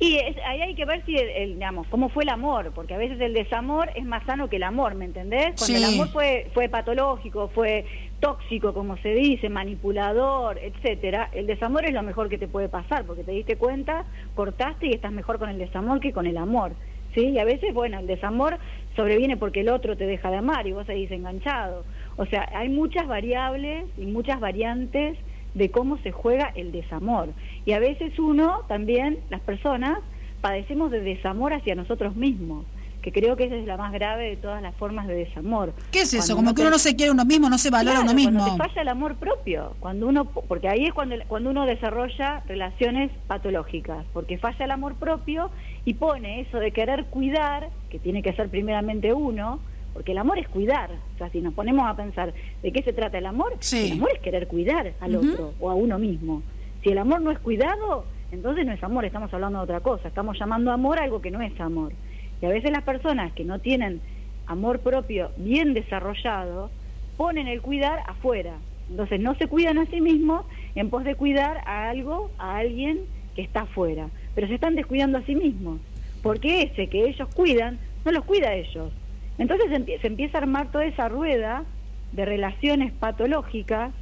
Y 0.00 0.18
ahí 0.18 0.60
hay 0.60 0.74
que 0.74 0.84
ver 0.84 1.04
si, 1.06 1.14
el, 1.16 1.54
digamos, 1.54 1.86
cómo 1.86 2.08
fue 2.08 2.24
el 2.24 2.28
amor, 2.28 2.72
porque 2.74 2.94
a 2.94 2.98
veces 2.98 3.20
el 3.20 3.32
desamor 3.32 3.90
es 3.94 4.04
más 4.04 4.24
sano 4.26 4.50
que 4.50 4.56
el 4.56 4.64
amor, 4.64 4.96
¿me 4.96 5.04
entendés? 5.04 5.54
Cuando 5.56 5.78
el 5.78 5.84
amor 5.84 6.08
fue, 6.08 6.50
fue 6.52 6.68
patológico, 6.68 7.48
fue 7.54 7.86
tóxico, 8.18 8.74
como 8.74 8.96
se 8.98 9.10
dice, 9.14 9.48
manipulador, 9.48 10.58
etcétera, 10.58 11.30
el 11.32 11.46
desamor 11.46 11.84
es 11.84 11.92
lo 11.92 12.02
mejor 12.02 12.28
que 12.28 12.38
te 12.38 12.48
puede 12.48 12.68
pasar, 12.68 13.04
porque 13.04 13.22
te 13.22 13.32
diste 13.32 13.56
cuenta, 13.56 14.04
cortaste 14.34 14.88
y 14.88 14.94
estás 14.94 15.12
mejor 15.12 15.38
con 15.38 15.48
el 15.48 15.58
desamor 15.58 16.00
que 16.00 16.12
con 16.12 16.26
el 16.26 16.38
amor. 16.38 16.72
¿Sí? 17.14 17.28
Y 17.28 17.38
a 17.38 17.44
veces, 17.44 17.72
bueno, 17.72 18.00
el 18.00 18.08
desamor 18.08 18.58
sobreviene 18.96 19.36
porque 19.36 19.60
el 19.60 19.68
otro 19.68 19.96
te 19.96 20.06
deja 20.06 20.30
de 20.30 20.36
amar 20.36 20.66
y 20.66 20.72
vos 20.72 20.86
seguís 20.86 21.10
enganchado. 21.10 21.84
O 22.16 22.26
sea, 22.26 22.48
hay 22.54 22.68
muchas 22.68 23.06
variables 23.06 23.86
y 23.98 24.06
muchas 24.06 24.40
variantes 24.40 25.18
de 25.54 25.70
cómo 25.70 25.98
se 25.98 26.12
juega 26.12 26.52
el 26.54 26.72
desamor. 26.72 27.28
Y 27.64 27.72
a 27.72 27.78
veces 27.78 28.18
uno, 28.18 28.62
también, 28.68 29.18
las 29.30 29.40
personas, 29.40 29.98
padecemos 30.40 30.90
de 30.90 31.00
desamor 31.00 31.52
hacia 31.52 31.74
nosotros 31.74 32.16
mismos, 32.16 32.66
que 33.04 33.12
creo 33.12 33.36
que 33.36 33.44
esa 33.44 33.56
es 33.56 33.66
la 33.66 33.76
más 33.76 33.92
grave 33.92 34.30
de 34.30 34.36
todas 34.36 34.62
las 34.62 34.74
formas 34.76 35.06
de 35.06 35.14
desamor. 35.14 35.74
¿Qué 35.90 36.00
es 36.00 36.14
eso? 36.14 36.34
Como 36.34 36.54
que 36.54 36.62
uno 36.62 36.70
no 36.70 36.78
se 36.78 36.96
quiere 36.96 37.12
uno 37.12 37.26
mismo, 37.26 37.50
no 37.50 37.58
se 37.58 37.68
valora 37.68 38.00
uno 38.00 38.14
mismo. 38.14 38.38
Cuando 38.38 38.56
te 38.56 38.68
falla 38.70 38.80
el 38.80 38.88
amor 38.88 39.16
propio, 39.16 39.76
cuando 39.78 40.06
uno, 40.06 40.24
porque 40.24 40.70
ahí 40.70 40.86
es 40.86 40.94
cuando, 40.94 41.14
cuando 41.28 41.50
uno 41.50 41.66
desarrolla 41.66 42.42
relaciones 42.48 43.10
patológicas, 43.26 44.06
porque 44.14 44.38
falla 44.38 44.64
el 44.64 44.70
amor 44.70 44.94
propio 44.94 45.50
y 45.84 45.92
pone 45.92 46.40
eso 46.40 46.58
de 46.58 46.70
querer 46.70 47.04
cuidar, 47.10 47.68
que 47.90 47.98
tiene 47.98 48.22
que 48.22 48.32
ser 48.32 48.48
primeramente 48.48 49.12
uno, 49.12 49.60
porque 49.92 50.12
el 50.12 50.18
amor 50.18 50.38
es 50.38 50.48
cuidar. 50.48 50.90
O 51.14 51.18
sea, 51.18 51.28
si 51.28 51.42
nos 51.42 51.52
ponemos 51.52 51.86
a 51.86 51.94
pensar 51.94 52.32
de 52.62 52.72
qué 52.72 52.82
se 52.82 52.94
trata 52.94 53.18
el 53.18 53.26
amor, 53.26 53.52
el 53.70 53.92
amor 53.92 54.12
es 54.14 54.20
querer 54.20 54.48
cuidar 54.48 54.94
al 55.00 55.16
otro 55.16 55.52
o 55.60 55.68
a 55.68 55.74
uno 55.74 55.98
mismo. 55.98 56.42
Si 56.82 56.88
el 56.88 56.96
amor 56.96 57.20
no 57.20 57.30
es 57.30 57.38
cuidado, 57.38 58.06
entonces 58.32 58.64
no 58.64 58.72
es 58.72 58.82
amor, 58.82 59.04
estamos 59.04 59.32
hablando 59.34 59.58
de 59.58 59.64
otra 59.64 59.80
cosa. 59.80 60.08
Estamos 60.08 60.38
llamando 60.38 60.72
amor 60.72 60.98
a 60.98 61.04
algo 61.04 61.20
que 61.20 61.30
no 61.30 61.42
es 61.42 61.60
amor. 61.60 61.92
Y 62.40 62.46
a 62.46 62.50
veces 62.50 62.70
las 62.70 62.82
personas 62.82 63.32
que 63.32 63.44
no 63.44 63.58
tienen 63.58 64.00
amor 64.46 64.80
propio 64.80 65.30
bien 65.36 65.74
desarrollado, 65.74 66.70
ponen 67.16 67.48
el 67.48 67.62
cuidar 67.62 68.00
afuera. 68.06 68.54
Entonces 68.90 69.20
no 69.20 69.34
se 69.36 69.46
cuidan 69.46 69.78
a 69.78 69.86
sí 69.86 70.00
mismos 70.00 70.44
en 70.74 70.90
pos 70.90 71.04
de 71.04 71.14
cuidar 71.14 71.62
a 71.66 71.88
algo, 71.88 72.30
a 72.38 72.58
alguien 72.58 73.00
que 73.34 73.42
está 73.42 73.62
afuera. 73.62 74.08
Pero 74.34 74.48
se 74.48 74.54
están 74.54 74.74
descuidando 74.74 75.18
a 75.18 75.22
sí 75.22 75.34
mismos. 75.34 75.80
Porque 76.22 76.62
ese 76.62 76.88
que 76.88 77.08
ellos 77.08 77.28
cuidan, 77.34 77.78
no 78.04 78.12
los 78.12 78.24
cuida 78.24 78.48
a 78.48 78.54
ellos 78.54 78.92
entonces 79.38 79.68
se, 80.00 80.06
empieza 80.06 80.38
a 80.38 80.42
armar 80.42 80.70
toda 80.70 80.84
esa 80.84 81.08
rueda 81.08 81.64
de 82.12 82.24
relaciones 82.24 82.92
patológicas 82.92 83.92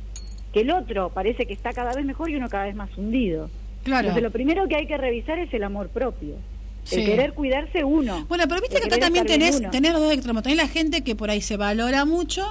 que 0.53 0.61
el 0.61 0.71
otro 0.71 1.11
parece 1.11 1.47
que 1.47 1.55
está 1.55 1.73
cada 1.73 1.95
vez 1.95 2.05
mejor 2.05 2.31
y 2.31 2.37
uno 2.37 2.49
cada 2.49 2.65
vez 2.65 2.75
más 2.75 2.97
hundido. 2.99 3.49
Claro. 3.85 4.01
Entonces 4.01 4.23
lo 4.23 4.31
primero 4.31 4.69
que 4.69 4.77
hay 4.77 4.87
que 4.87 4.99
revisar 4.99 5.39
es 5.39 5.53
el 5.55 5.65
amor 5.65 5.89
propio. 5.89 6.35
El 6.91 7.05
querer 7.05 7.33
cuidarse 7.35 7.85
uno. 7.85 8.27
Bueno, 8.29 8.45
pero 8.49 8.61
viste 8.61 8.81
que 8.81 8.87
acá 8.87 8.99
también 8.99 9.27
tenés, 9.27 9.63
tenés, 9.71 9.93
los 9.93 10.03
dos 10.03 10.13
extremos. 10.13 10.43
Tenés 10.43 10.59
la 10.59 10.69
gente 10.69 11.03
que 11.03 11.15
por 11.15 11.31
ahí 11.31 11.41
se 11.41 11.57
valora 11.57 12.05
mucho 12.05 12.45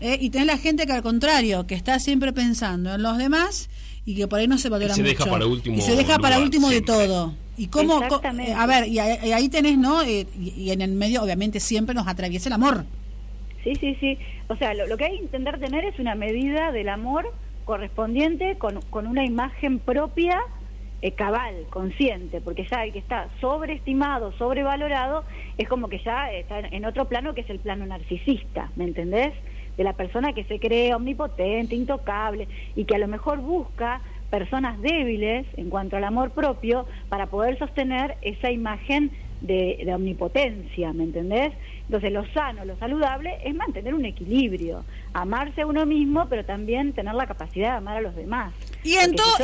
eh, 0.00 0.18
y 0.20 0.30
tenés 0.30 0.46
la 0.46 0.58
gente 0.58 0.86
que 0.86 0.92
al 0.92 1.02
contrario, 1.02 1.66
que 1.66 1.74
está 1.74 1.98
siempre 1.98 2.32
pensando 2.32 2.94
en 2.94 3.02
los 3.02 3.18
demás 3.18 3.68
y 4.04 4.14
que 4.14 4.28
por 4.28 4.38
ahí 4.38 4.48
no 4.48 4.58
se 4.58 4.68
valora 4.68 4.92
y 4.92 4.96
se 4.96 5.02
Deja 5.02 5.26
para 5.26 5.46
último 5.46 5.76
y 5.76 5.80
se 5.80 5.94
deja 5.94 6.18
para 6.18 6.38
último 6.38 6.70
de 6.70 6.80
todo. 6.80 7.34
Y 7.58 7.68
cómo, 7.68 8.02
eh, 8.02 8.52
a 8.54 8.66
ver, 8.66 8.86
y 8.86 8.98
ahí 8.98 9.48
tenés, 9.48 9.78
¿no? 9.78 10.02
Eh, 10.02 10.26
y 10.38 10.70
en 10.70 10.82
el 10.82 10.92
medio 10.92 11.22
obviamente 11.22 11.58
siempre 11.60 11.94
nos 11.94 12.06
atraviesa 12.06 12.48
el 12.48 12.52
amor. 12.52 12.84
Sí, 13.64 13.74
sí, 13.80 13.96
sí. 13.98 14.18
O 14.48 14.56
sea, 14.56 14.74
lo, 14.74 14.96
que 14.96 15.04
hay 15.04 15.16
que 15.16 15.24
intentar 15.24 15.58
tener 15.58 15.84
es 15.84 15.98
una 15.98 16.14
medida 16.14 16.70
del 16.70 16.88
amor 16.88 17.32
correspondiente 17.64 18.56
con, 18.58 18.80
con 18.90 19.06
una 19.06 19.24
imagen 19.24 19.80
propia 19.80 20.38
eh, 21.02 21.12
cabal, 21.12 21.66
consciente, 21.70 22.40
porque 22.40 22.66
ya 22.70 22.84
el 22.84 22.92
que 22.92 22.98
está 22.98 23.28
sobreestimado, 23.40 24.32
sobrevalorado, 24.32 25.24
es 25.58 25.68
como 25.68 25.88
que 25.88 25.98
ya 25.98 26.32
está 26.32 26.60
en 26.60 26.84
otro 26.84 27.06
plano 27.06 27.34
que 27.34 27.42
es 27.42 27.50
el 27.50 27.58
plano 27.58 27.86
narcisista, 27.86 28.70
¿me 28.76 28.84
entendés? 28.84 29.34
De 29.76 29.84
la 29.84 29.92
persona 29.92 30.32
que 30.32 30.44
se 30.44 30.58
cree 30.58 30.94
omnipotente, 30.94 31.74
intocable, 31.74 32.48
y 32.74 32.84
que 32.84 32.94
a 32.94 32.98
lo 32.98 33.08
mejor 33.08 33.40
busca 33.40 34.00
personas 34.30 34.80
débiles 34.80 35.46
en 35.56 35.70
cuanto 35.70 35.96
al 35.96 36.04
amor 36.04 36.30
propio 36.30 36.86
para 37.08 37.26
poder 37.26 37.58
sostener 37.58 38.16
esa 38.22 38.50
imagen 38.50 39.10
de, 39.40 39.90
omnipotencia, 39.94 40.92
¿me 40.92 41.04
entendés? 41.04 41.52
Entonces 41.84 42.12
lo 42.12 42.26
sano, 42.32 42.64
lo 42.64 42.76
saludable 42.78 43.38
es 43.44 43.54
mantener 43.54 43.94
un 43.94 44.04
equilibrio, 44.04 44.84
amarse 45.12 45.62
a 45.62 45.66
uno 45.66 45.86
mismo, 45.86 46.26
pero 46.28 46.44
también 46.44 46.92
tener 46.92 47.14
la 47.14 47.26
capacidad 47.26 47.72
de 47.72 47.76
amar 47.76 47.98
a 47.98 48.00
los 48.00 48.16
demás. 48.16 48.52
Y 48.82 48.94
en, 48.94 49.14
todo, 49.14 49.36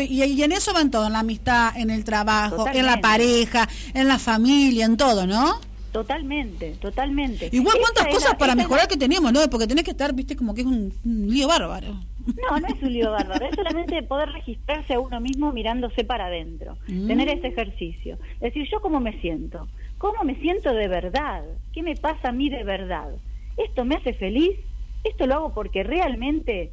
y, 0.00 0.42
en 0.42 0.52
eso 0.52 0.72
van 0.72 0.90
todo, 0.90 1.06
en 1.06 1.12
la 1.12 1.20
amistad, 1.20 1.76
en 1.76 1.90
el 1.90 2.04
trabajo, 2.04 2.66
en 2.72 2.86
la 2.86 3.00
pareja, 3.00 3.68
en 3.92 4.08
la 4.08 4.18
familia, 4.18 4.86
en 4.86 4.96
todo, 4.96 5.26
¿no? 5.26 5.60
Totalmente, 5.92 6.72
totalmente. 6.80 7.50
Igual 7.52 7.76
cuántas 7.80 8.06
cosas 8.08 8.34
para 8.34 8.54
mejorar 8.54 8.88
que 8.88 8.96
tenemos, 8.96 9.32
¿no? 9.32 9.48
Porque 9.48 9.66
tenés 9.66 9.84
que 9.84 9.92
estar, 9.92 10.12
viste, 10.12 10.34
como 10.34 10.54
que 10.54 10.62
es 10.62 10.66
un 10.66 10.92
lío 11.04 11.46
bárbaro. 11.46 11.96
No, 12.26 12.58
no 12.58 12.66
es 12.68 12.82
un 12.82 12.92
lío 12.92 13.10
bárbaro, 13.10 13.46
es 13.46 13.54
solamente 13.54 14.02
poder 14.02 14.30
registrarse 14.30 14.94
a 14.94 15.00
uno 15.00 15.20
mismo 15.20 15.52
mirándose 15.52 16.04
para 16.04 16.26
adentro, 16.26 16.76
mm. 16.88 17.06
tener 17.06 17.28
ese 17.28 17.48
ejercicio. 17.48 18.18
Decir, 18.40 18.66
yo 18.70 18.80
cómo 18.80 19.00
me 19.00 19.20
siento, 19.20 19.68
cómo 19.98 20.24
me 20.24 20.36
siento 20.36 20.72
de 20.72 20.88
verdad, 20.88 21.44
qué 21.72 21.82
me 21.82 21.96
pasa 21.96 22.28
a 22.28 22.32
mí 22.32 22.48
de 22.48 22.64
verdad. 22.64 23.10
¿Esto 23.56 23.84
me 23.84 23.96
hace 23.96 24.14
feliz? 24.14 24.58
¿Esto 25.04 25.26
lo 25.26 25.34
hago 25.34 25.54
porque 25.54 25.82
realmente 25.82 26.72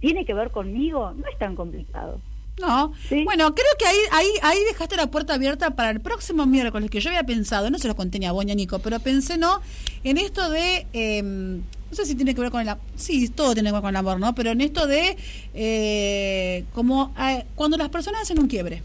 tiene 0.00 0.24
que 0.24 0.34
ver 0.34 0.50
conmigo? 0.50 1.12
No 1.12 1.26
es 1.28 1.38
tan 1.38 1.56
complicado. 1.56 2.20
No, 2.60 2.92
bueno, 3.24 3.52
creo 3.52 3.66
que 3.76 3.84
ahí, 3.84 3.96
ahí, 4.12 4.28
ahí 4.42 4.58
dejaste 4.68 4.96
la 4.96 5.10
puerta 5.10 5.34
abierta 5.34 5.70
para 5.70 5.90
el 5.90 6.00
próximo 6.00 6.46
miércoles, 6.46 6.88
que 6.88 7.00
yo 7.00 7.10
había 7.10 7.24
pensado, 7.24 7.68
no 7.68 7.78
se 7.78 7.88
lo 7.88 7.96
conté 7.96 8.20
ni 8.20 8.26
a 8.26 8.32
Boña 8.32 8.54
Nico, 8.54 8.78
pero 8.78 9.00
pensé, 9.00 9.38
¿no? 9.38 9.60
En 10.04 10.18
esto 10.18 10.48
de 10.50 10.86
em, 10.92 11.62
no 11.94 12.04
sé 12.04 12.06
si 12.06 12.16
tiene 12.16 12.34
que 12.34 12.40
ver 12.40 12.50
con 12.50 12.60
el 12.60 12.68
amor, 12.68 12.82
sí, 12.96 13.28
todo 13.28 13.54
tiene 13.54 13.68
que 13.68 13.74
ver 13.74 13.82
con 13.82 13.90
el 13.90 13.96
amor, 13.96 14.18
¿no? 14.18 14.34
Pero 14.34 14.50
en 14.50 14.60
esto 14.60 14.88
de 14.88 15.16
eh, 15.54 16.64
como 16.74 17.14
eh, 17.16 17.44
cuando 17.54 17.76
las 17.76 17.88
personas 17.88 18.22
hacen 18.22 18.40
un 18.40 18.48
quiebre. 18.48 18.82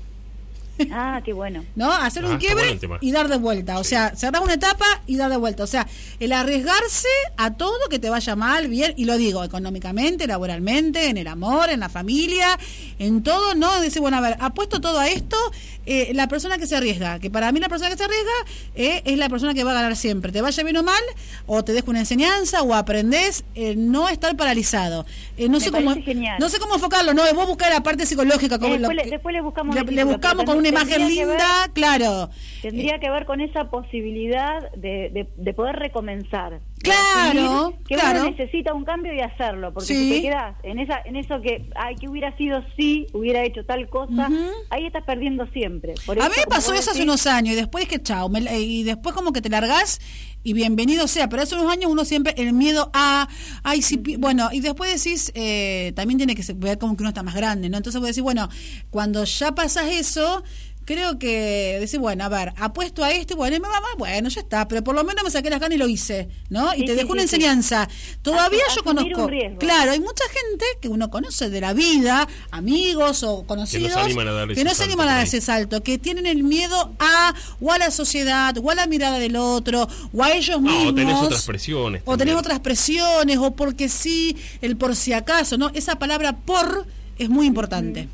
Ah, 0.92 1.22
qué 1.24 1.34
bueno. 1.34 1.66
¿No? 1.76 1.92
Hacer 1.92 2.26
un 2.26 2.34
ah, 2.34 2.40
quiebre 2.40 2.80
y 3.02 3.12
dar 3.12 3.28
de 3.28 3.38
vuelta. 3.38 3.80
O 3.80 3.84
sea, 3.84 4.16
cerrar 4.16 4.42
una 4.42 4.54
etapa 4.54 4.86
y 5.08 5.18
dar 5.18 5.30
de 5.30 5.38
vuelta. 5.38 5.64
O 5.64 5.68
sea, 5.68 5.88
el 6.20 6.32
arriesgarse 6.32 7.08
a 7.38 7.56
todo 7.56 7.90
que 7.90 8.00
te 8.00 8.10
vaya 8.10 8.36
mal, 8.36 8.68
bien, 8.68 8.94
y 8.98 9.06
lo 9.06 9.18
digo, 9.18 9.44
económicamente, 9.44 10.28
laboralmente, 10.28 11.10
en 11.10 11.18
el 11.18 11.28
amor, 11.28 11.70
en 11.70 11.80
la 11.82 11.90
familia, 11.90 12.58
en 12.98 13.24
todo, 13.24 13.56
¿no? 13.56 13.80
Decir, 13.82 14.02
bueno, 14.02 14.18
a 14.18 14.22
ver, 14.22 14.38
apuesto 14.40 14.82
todo 14.82 15.00
a 15.00 15.08
esto, 15.10 15.38
eh, 15.86 16.12
la 16.14 16.28
persona 16.28 16.58
que 16.58 16.68
se 16.68 16.76
arriesga, 16.76 17.20
que 17.20 17.32
para 17.32 17.52
mí 17.52 17.60
la 17.60 17.68
persona 17.68 17.90
que 17.90 17.98
se 17.98 18.04
arriesga 18.04 18.32
eh, 18.76 19.02
es 19.06 19.18
la 19.18 19.28
persona 19.28 19.54
que 19.54 19.64
va 19.64 19.72
a 19.72 19.74
ganar 19.74 19.96
siempre. 19.96 20.32
Te 20.32 20.42
vaya 20.42 20.64
bien 20.64 20.78
o 20.78 20.84
mal, 20.84 21.02
o 21.48 21.64
te 21.64 21.74
dejo 21.74 21.90
una 21.90 22.00
enseñanza, 22.00 22.62
o 22.62 22.76
aprendes, 22.76 23.44
eh, 23.56 23.76
no 23.76 24.08
estar 24.08 24.38
paralizado. 24.38 25.06
no, 25.38 25.60
sé 25.60 25.72
cómo, 25.72 25.96
no 26.40 26.50
sé 26.50 26.60
cómo 26.60 26.76
enfocarlo, 26.76 27.14
¿no? 27.14 27.24
Vos 27.34 27.48
buscar 27.48 27.72
la 27.72 27.82
parte 27.82 28.06
psicológica. 28.06 28.60
Como 28.60 28.78
después, 28.78 29.34
le, 29.34 29.42
buscamos, 29.42 29.76
le, 29.76 30.04
buscamos 30.04 30.46
con 30.46 30.58
una 30.58 30.69
imagen 30.70 31.08
linda, 31.08 31.70
claro. 31.74 32.30
Tendría 32.62 33.00
que 33.00 33.10
ver 33.10 33.26
con 33.26 33.42
esa 33.42 33.70
posibilidad 33.70 34.72
de, 34.74 35.28
de, 35.36 35.54
poder 35.54 35.76
recomenzar. 35.76 36.60
Claro, 36.82 37.74
que 37.88 37.96
claro. 37.96 38.22
uno 38.22 38.32
necesita 38.32 38.74
un 38.74 38.86
cambio 38.86 39.14
y 39.14 39.20
hacerlo, 39.20 39.74
porque 39.74 39.88
si 39.88 40.10
te 40.10 40.22
quedas 40.22 40.56
en 40.64 40.80
esa 40.80 41.02
en 41.04 41.18
eso 41.18 41.42
que 41.42 41.68
ay 41.76 41.96
que 41.96 42.08
hubiera 42.08 42.36
sido 42.38 42.64
si 42.78 43.08
hubiera 43.14 43.44
hecho 43.44 43.66
tal 43.66 43.90
cosa, 43.90 44.30
ahí 44.70 44.86
estás 44.86 45.04
perdiendo 45.04 45.46
siempre. 45.48 45.94
a 46.08 46.30
mí 46.30 46.36
me 46.38 46.48
pasó 46.48 46.74
eso 46.74 46.92
hace 46.92 47.04
unos 47.04 47.28
años 47.28 47.54
y 47.54 47.56
después 47.56 47.88
que 47.88 48.02
chao, 48.02 48.32
y 48.52 48.84
después 48.84 49.14
como 49.14 49.34
que 49.34 49.42
te 49.42 49.50
largas 49.50 50.00
y 50.42 50.54
bienvenido 50.54 51.08
sea, 51.08 51.28
pero 51.28 51.44
hace 51.44 51.56
unos 51.56 51.72
años 51.72 51.92
uno 51.92 52.06
siempre 52.06 52.34
el 52.38 52.54
miedo 52.54 52.90
a, 52.94 53.28
ay, 53.64 53.82
si, 53.82 53.98
bueno, 53.98 54.50
y 54.52 54.62
después 54.62 55.04
decís, 55.04 55.32
eh, 55.36 55.92
también 55.96 56.18
tiene 56.18 56.34
que 56.34 56.44
ver 56.54 56.78
como 56.78 56.96
que 56.96 57.04
uno 57.04 57.10
está 57.10 57.24
más 57.24 57.36
grande, 57.36 57.70
¿no? 57.70 57.78
Entonces 57.78 58.00
voy 58.00 58.08
a 58.08 58.12
decir, 58.12 58.24
bueno, 58.24 58.48
cuando 58.90 59.26
ya 59.26 59.54
pasas 59.54 59.88
eso, 59.90 60.44
creo 60.90 61.20
que 61.20 61.78
decir, 61.80 62.00
bueno, 62.00 62.24
a 62.24 62.30
ver, 62.30 62.52
apuesto 62.58 63.04
a 63.04 63.12
esto, 63.12 63.36
bueno, 63.36 63.56
y 63.56 63.60
me 63.60 63.68
va 63.68 63.80
mal, 63.80 63.92
bueno, 64.00 64.28
ya 64.28 64.42
está, 64.42 64.68
pero 64.68 64.84
por 64.84 64.96
lo 64.96 65.04
menos 65.04 65.24
me 65.24 65.30
saqué 65.30 65.48
las 65.52 65.60
ganas 65.60 65.76
y 65.76 65.78
lo 65.78 65.88
hice, 65.88 66.30
¿no? 66.50 66.74
y 66.74 66.80
Sí, 66.80 66.86
te 66.86 66.94
sí, 66.94 66.98
dejo 66.98 67.12
una 67.12 67.22
sí, 67.22 67.28
sí. 67.28 67.36
enseñanza. 67.36 67.88
Todavía 68.24 68.64
yo 68.76 68.84
conozco, 68.84 69.30
claro, 69.60 69.92
hay 69.92 70.00
mucha 70.00 70.24
gente 70.34 70.66
que 70.82 70.88
uno 70.88 71.12
conoce 71.12 71.52
de 71.52 71.62
la 71.62 71.74
vida, 71.74 72.28
amigos 72.50 73.22
o 73.22 73.44
conocidos, 73.46 73.96
animan 73.98 74.30
a 74.30 74.32
dar 74.32 74.48
que 74.48 74.54
ese 74.54 74.64
no 74.64 74.70
se 74.72 74.76
salto 74.78 74.90
animan 74.94 75.10
a 75.10 75.16
dar 75.18 75.24
ese 75.28 75.42
salto, 75.42 75.84
que 75.84 76.00
tienen 76.00 76.26
el 76.26 76.42
miedo 76.42 76.92
a, 76.98 77.36
o 77.62 77.72
a 77.72 77.78
la 77.78 77.92
sociedad, 77.92 78.58
o 78.58 78.72
a 78.72 78.74
la 78.74 78.88
mirada 78.88 79.20
del 79.20 79.36
otro, 79.36 79.88
o 80.12 80.24
a 80.24 80.32
ellos 80.32 80.60
No, 80.60 80.72
mismos. 80.72 80.92
o 80.92 80.96
tenés 80.96 81.16
otras 81.22 81.46
presiones. 81.46 82.02
O 82.06 82.18
tenés 82.18 82.34
otras 82.36 82.60
presiones, 82.62 83.38
o 83.38 83.52
porque 83.52 83.90
sí, 83.90 84.36
el 84.62 84.76
por 84.76 84.96
si 84.96 85.14
acaso, 85.14 85.56
¿no? 85.56 85.70
Esa 85.76 85.98
palabra 86.00 86.36
por 86.36 86.88
es 87.20 87.30
muy 87.30 87.46
importante. 87.46 88.10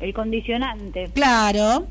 El 0.00 0.12
condicionante. 0.14 1.10
Claro. 1.14 1.86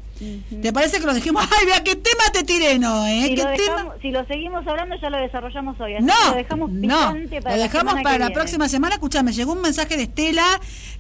¿Te 0.62 0.72
parece 0.72 1.00
que 1.00 1.06
lo 1.06 1.14
dejemos? 1.14 1.44
¡Ay, 1.60 1.66
vea 1.66 1.84
qué 1.84 1.96
tema 1.96 2.24
te 2.32 2.44
tiré, 2.44 2.80
no! 2.80 3.06
¿eh? 3.06 3.24
Si 3.28 3.36
¿Qué 3.36 3.44
lo, 3.44 3.50
tema? 3.50 3.58
dejamos, 3.58 3.96
si 4.02 4.12
lo 4.12 4.26
seguimos 4.28 4.66
hablando 4.68 4.96
ya 5.02 5.10
lo 5.10 5.18
desarrollamos 5.18 5.80
hoy. 5.82 5.96
así 5.96 6.06
No, 6.06 6.14
que 6.14 6.30
lo 6.30 6.36
dejamos 6.38 6.72
no, 6.72 6.96
para 6.98 7.16
lo 7.16 7.40
la 7.42 7.58
dejamos 7.58 7.70
semana 7.92 8.04
para 8.04 8.18
la 8.20 8.26
viene. 8.28 8.34
próxima 8.34 8.70
semana. 8.70 8.96
Escuchame, 8.96 9.34
llegó 9.34 9.52
un 9.54 9.62
mensaje 9.62 9.98
de 9.98 10.04
Estela 10.04 10.46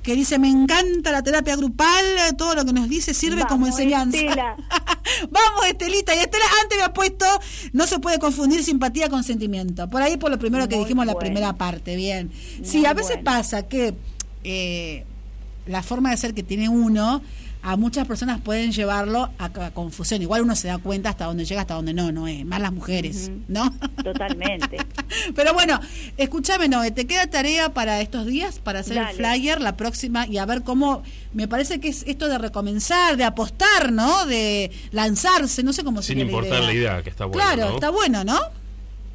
que 0.04 0.16
dice, 0.16 0.38
me 0.40 0.50
encanta 0.50 1.12
la 1.12 1.24
terapia 1.24 1.56
grupal, 1.56 2.04
todo 2.38 2.56
lo 2.56 2.66
que 2.66 2.74
nos 2.74 2.90
dice 2.90 3.14
sirve 3.14 3.38
Vamos, 3.44 3.52
como 3.52 3.68
enseñanza. 3.68 4.18
Estela. 4.18 4.58
Vamos, 5.30 5.66
Estelita. 5.68 6.14
Y 6.16 6.20
Estela 6.20 6.46
antes 6.64 6.78
me 6.78 6.84
ha 6.84 6.94
puesto, 6.94 7.26
no 7.72 7.88
se 7.88 8.00
puede 8.00 8.20
confundir 8.20 8.64
simpatía 8.64 9.08
con 9.10 9.24
sentimiento. 9.24 9.88
Por 9.90 10.02
ahí 10.02 10.18
por 10.18 10.30
lo 10.32 10.40
primero 10.40 10.68
que 10.68 10.76
Muy 10.76 10.84
dijimos 10.86 11.04
en 11.04 11.14
la 11.14 11.20
primera 11.20 11.54
parte, 11.54 11.96
bien. 11.96 12.32
Sí, 12.64 12.86
a 12.86 12.94
veces 12.94 13.18
bueno. 13.18 13.24
pasa 13.24 13.68
que 13.68 13.94
eh, 14.44 15.06
la 15.66 15.84
forma 15.84 16.12
de 16.12 16.18
ser 16.18 16.34
que 16.34 16.44
tiene 16.44 16.70
uno, 16.70 17.22
a 17.66 17.78
muchas 17.78 18.08
personas 18.08 18.40
pueden 18.42 18.72
llevarlo 18.72 19.30
a, 19.40 19.46
a 19.46 19.72
confusión. 19.72 20.22
Igual 20.22 20.44
uno 20.44 20.56
se 20.56 20.68
da 20.68 20.78
cuenta 20.78 21.10
hasta 21.10 21.26
dónde 21.26 21.46
llega, 21.46 21.62
hasta 21.62 21.74
dónde 21.74 21.96
no, 21.96 22.12
no 22.12 22.28
es. 22.28 22.46
Más 22.46 22.62
las 22.62 22.72
mujeres. 22.72 23.32
¿no? 23.48 23.74
Totalmente. 24.04 24.78
Pero 25.36 25.54
bueno, 25.56 25.80
escúchame, 26.18 26.70
Noé, 26.70 26.92
te 26.92 27.08
queda 27.08 27.26
tarea 27.28 27.74
para 27.74 28.02
estos 28.02 28.28
días, 28.28 28.60
para 28.60 28.80
hacer 28.80 28.98
el 28.98 29.08
flyer 29.16 29.62
la 29.62 29.76
próxima 29.78 30.28
y 30.28 30.38
a 30.38 30.46
ver 30.46 30.62
cómo, 30.62 31.02
me 31.34 31.48
parece 31.48 31.80
que 31.80 31.88
es 31.88 32.04
esto 32.08 32.28
de 32.28 32.38
recomenzar, 32.38 33.18
de 33.18 33.24
apostar, 33.24 33.92
¿no? 33.92 34.28
De 34.28 34.70
lanzarse, 34.92 35.64
no 35.64 35.74
sé 35.74 35.84
cómo 35.84 36.04
Sin 36.04 36.20
sería 36.20 36.26
importar 36.26 36.64
la 36.64 36.74
idea, 36.74 37.02
que 37.02 37.10
está 37.10 37.26
bueno. 37.26 37.42
Claro, 37.42 37.70
¿no? 37.70 37.76
está 37.76 37.90
bueno, 37.90 38.24
¿no? 38.24 38.40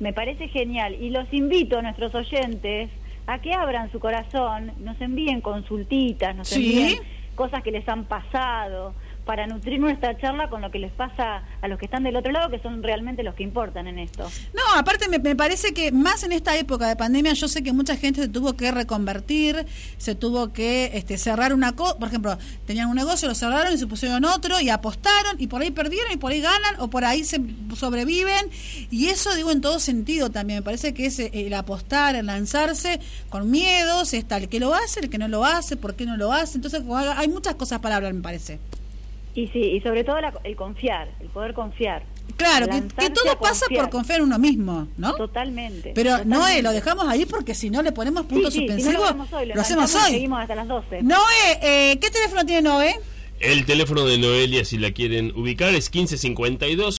Me 0.01 0.13
parece 0.13 0.49
genial. 0.49 0.97
Y 1.01 1.11
los 1.11 1.33
invito 1.33 1.79
a 1.79 1.83
nuestros 1.83 2.15
oyentes 2.17 2.91
a 3.31 3.40
que 3.40 3.53
abran 3.55 3.90
su 3.93 4.01
corazón, 4.01 4.73
nos 4.79 5.01
envíen 5.01 5.40
consultitas, 5.40 6.35
nos 6.37 6.49
Sí. 6.49 6.79
envíen 6.81 6.99
cosas 7.35 7.62
que 7.62 7.71
les 7.71 7.88
han 7.88 8.05
pasado, 8.05 8.95
para 9.31 9.47
nutrir 9.47 9.79
nuestra 9.79 10.19
charla 10.19 10.51
con 10.51 10.61
lo 10.61 10.73
que 10.73 10.81
les 10.81 10.90
pasa 10.90 11.45
a 11.62 11.69
los 11.69 11.79
que 11.79 11.85
están 11.85 12.03
del 12.03 12.16
otro 12.16 12.33
lado, 12.33 12.51
que 12.51 12.59
son 12.59 12.83
realmente 12.83 13.23
los 13.23 13.37
que 13.37 13.45
importan 13.45 13.87
en 13.87 14.01
esto. 14.01 14.29
No, 14.53 14.77
aparte 14.77 15.09
me, 15.09 15.21
me 15.21 15.37
parece 15.37 15.73
que 15.73 15.93
más 15.93 16.25
en 16.25 16.33
esta 16.33 16.57
época 16.57 16.88
de 16.88 16.97
pandemia, 16.97 17.35
yo 17.35 17.47
sé 17.47 17.62
que 17.62 17.73
mucha 17.73 17.95
gente 17.95 18.23
se 18.23 18.29
tuvo 18.29 18.55
que 18.55 18.73
reconvertir, 18.73 19.66
se 19.99 20.16
tuvo 20.16 20.53
que 20.53 20.90
este, 20.95 21.16
cerrar 21.16 21.55
una 21.55 21.77
cosa, 21.77 21.97
por 21.97 22.09
ejemplo, 22.09 22.37
tenían 22.66 22.88
un 22.88 22.97
negocio, 22.97 23.29
lo 23.29 23.37
cerraron 23.37 23.73
y 23.73 23.79
se 23.79 23.87
pusieron 23.87 24.25
otro 24.25 24.61
y 24.61 24.69
apostaron 24.69 25.37
y 25.38 25.47
por 25.47 25.62
ahí 25.62 25.71
perdieron 25.71 26.11
y 26.11 26.16
por 26.16 26.33
ahí 26.33 26.40
ganan 26.40 26.81
o 26.81 26.90
por 26.90 27.05
ahí 27.05 27.23
se 27.23 27.40
sobreviven 27.77 28.51
y 28.90 29.11
eso 29.11 29.33
digo 29.37 29.53
en 29.53 29.61
todo 29.61 29.79
sentido 29.79 30.31
también, 30.31 30.59
me 30.59 30.62
parece 30.64 30.93
que 30.93 31.07
es 31.07 31.21
eh, 31.21 31.31
el 31.33 31.55
apostar, 31.55 32.16
el 32.16 32.27
lanzarse 32.27 32.99
con 33.29 33.49
miedos, 33.49 34.12
está 34.12 34.38
el 34.38 34.49
que 34.49 34.59
lo 34.59 34.75
hace, 34.75 34.99
el 34.99 35.09
que 35.09 35.19
no 35.19 35.29
lo 35.29 35.45
hace, 35.45 35.77
por 35.77 35.95
qué 35.95 36.05
no 36.05 36.16
lo 36.16 36.33
hace, 36.33 36.59
entonces 36.59 36.83
hay 37.16 37.29
muchas 37.29 37.55
cosas 37.55 37.79
para 37.79 37.95
hablar 37.95 38.12
me 38.12 38.23
parece. 38.23 38.59
Y 39.35 39.47
sí, 39.49 39.59
y 39.61 39.81
sobre 39.81 40.03
todo 40.05 40.21
la- 40.21 40.35
el 40.45 40.57
confiar, 40.57 41.09
el 41.21 41.29
poder 41.29 41.55
confiar. 41.55 42.03
Claro, 42.37 42.66
que, 42.69 43.11
todo 43.11 43.38
pasa 43.38 43.66
confiar. 43.66 43.85
por 43.85 43.90
confiar 43.90 44.19
en 44.21 44.25
uno 44.27 44.38
mismo, 44.38 44.88
¿no? 44.97 45.14
Totalmente. 45.14 45.93
Pero 45.95 46.11
totalmente. 46.11 46.38
Noé, 46.38 46.62
lo 46.62 46.73
dejamos 46.73 47.07
ahí 47.09 47.27
porque 47.27 47.55
si 47.55 47.71
no 47.71 47.83
le 47.83 47.93
ponemos 47.93 48.27
punto 48.27 48.51
Sí, 48.51 48.61
sí, 48.61 48.61
si 48.61 48.66
no 48.66 48.73
suspensivo, 48.77 49.03
lo 49.03 49.07
hacemos 49.09 49.33
hoy, 49.33 49.47
lo, 49.47 49.55
lo 49.55 49.61
hacemos 49.61 49.85
enganchamos 49.90 50.09
y 50.09 50.11
hoy. 50.11 50.14
Seguimos 50.14 50.40
hasta 50.40 50.55
las 50.55 50.69
12. 50.69 51.03
Noé, 51.03 51.21
eh, 51.62 51.99
¿qué 52.01 52.11
teléfono 52.11 52.45
tiene 52.47 52.62
Noé? 52.62 53.01
El 53.40 53.64
teléfono 53.64 54.05
de 54.05 54.19
Noelia, 54.19 54.66
si 54.66 54.77
la 54.77 54.90
quieren 54.93 55.33
ubicar, 55.35 55.75
es 55.75 55.90
1552 55.95 56.87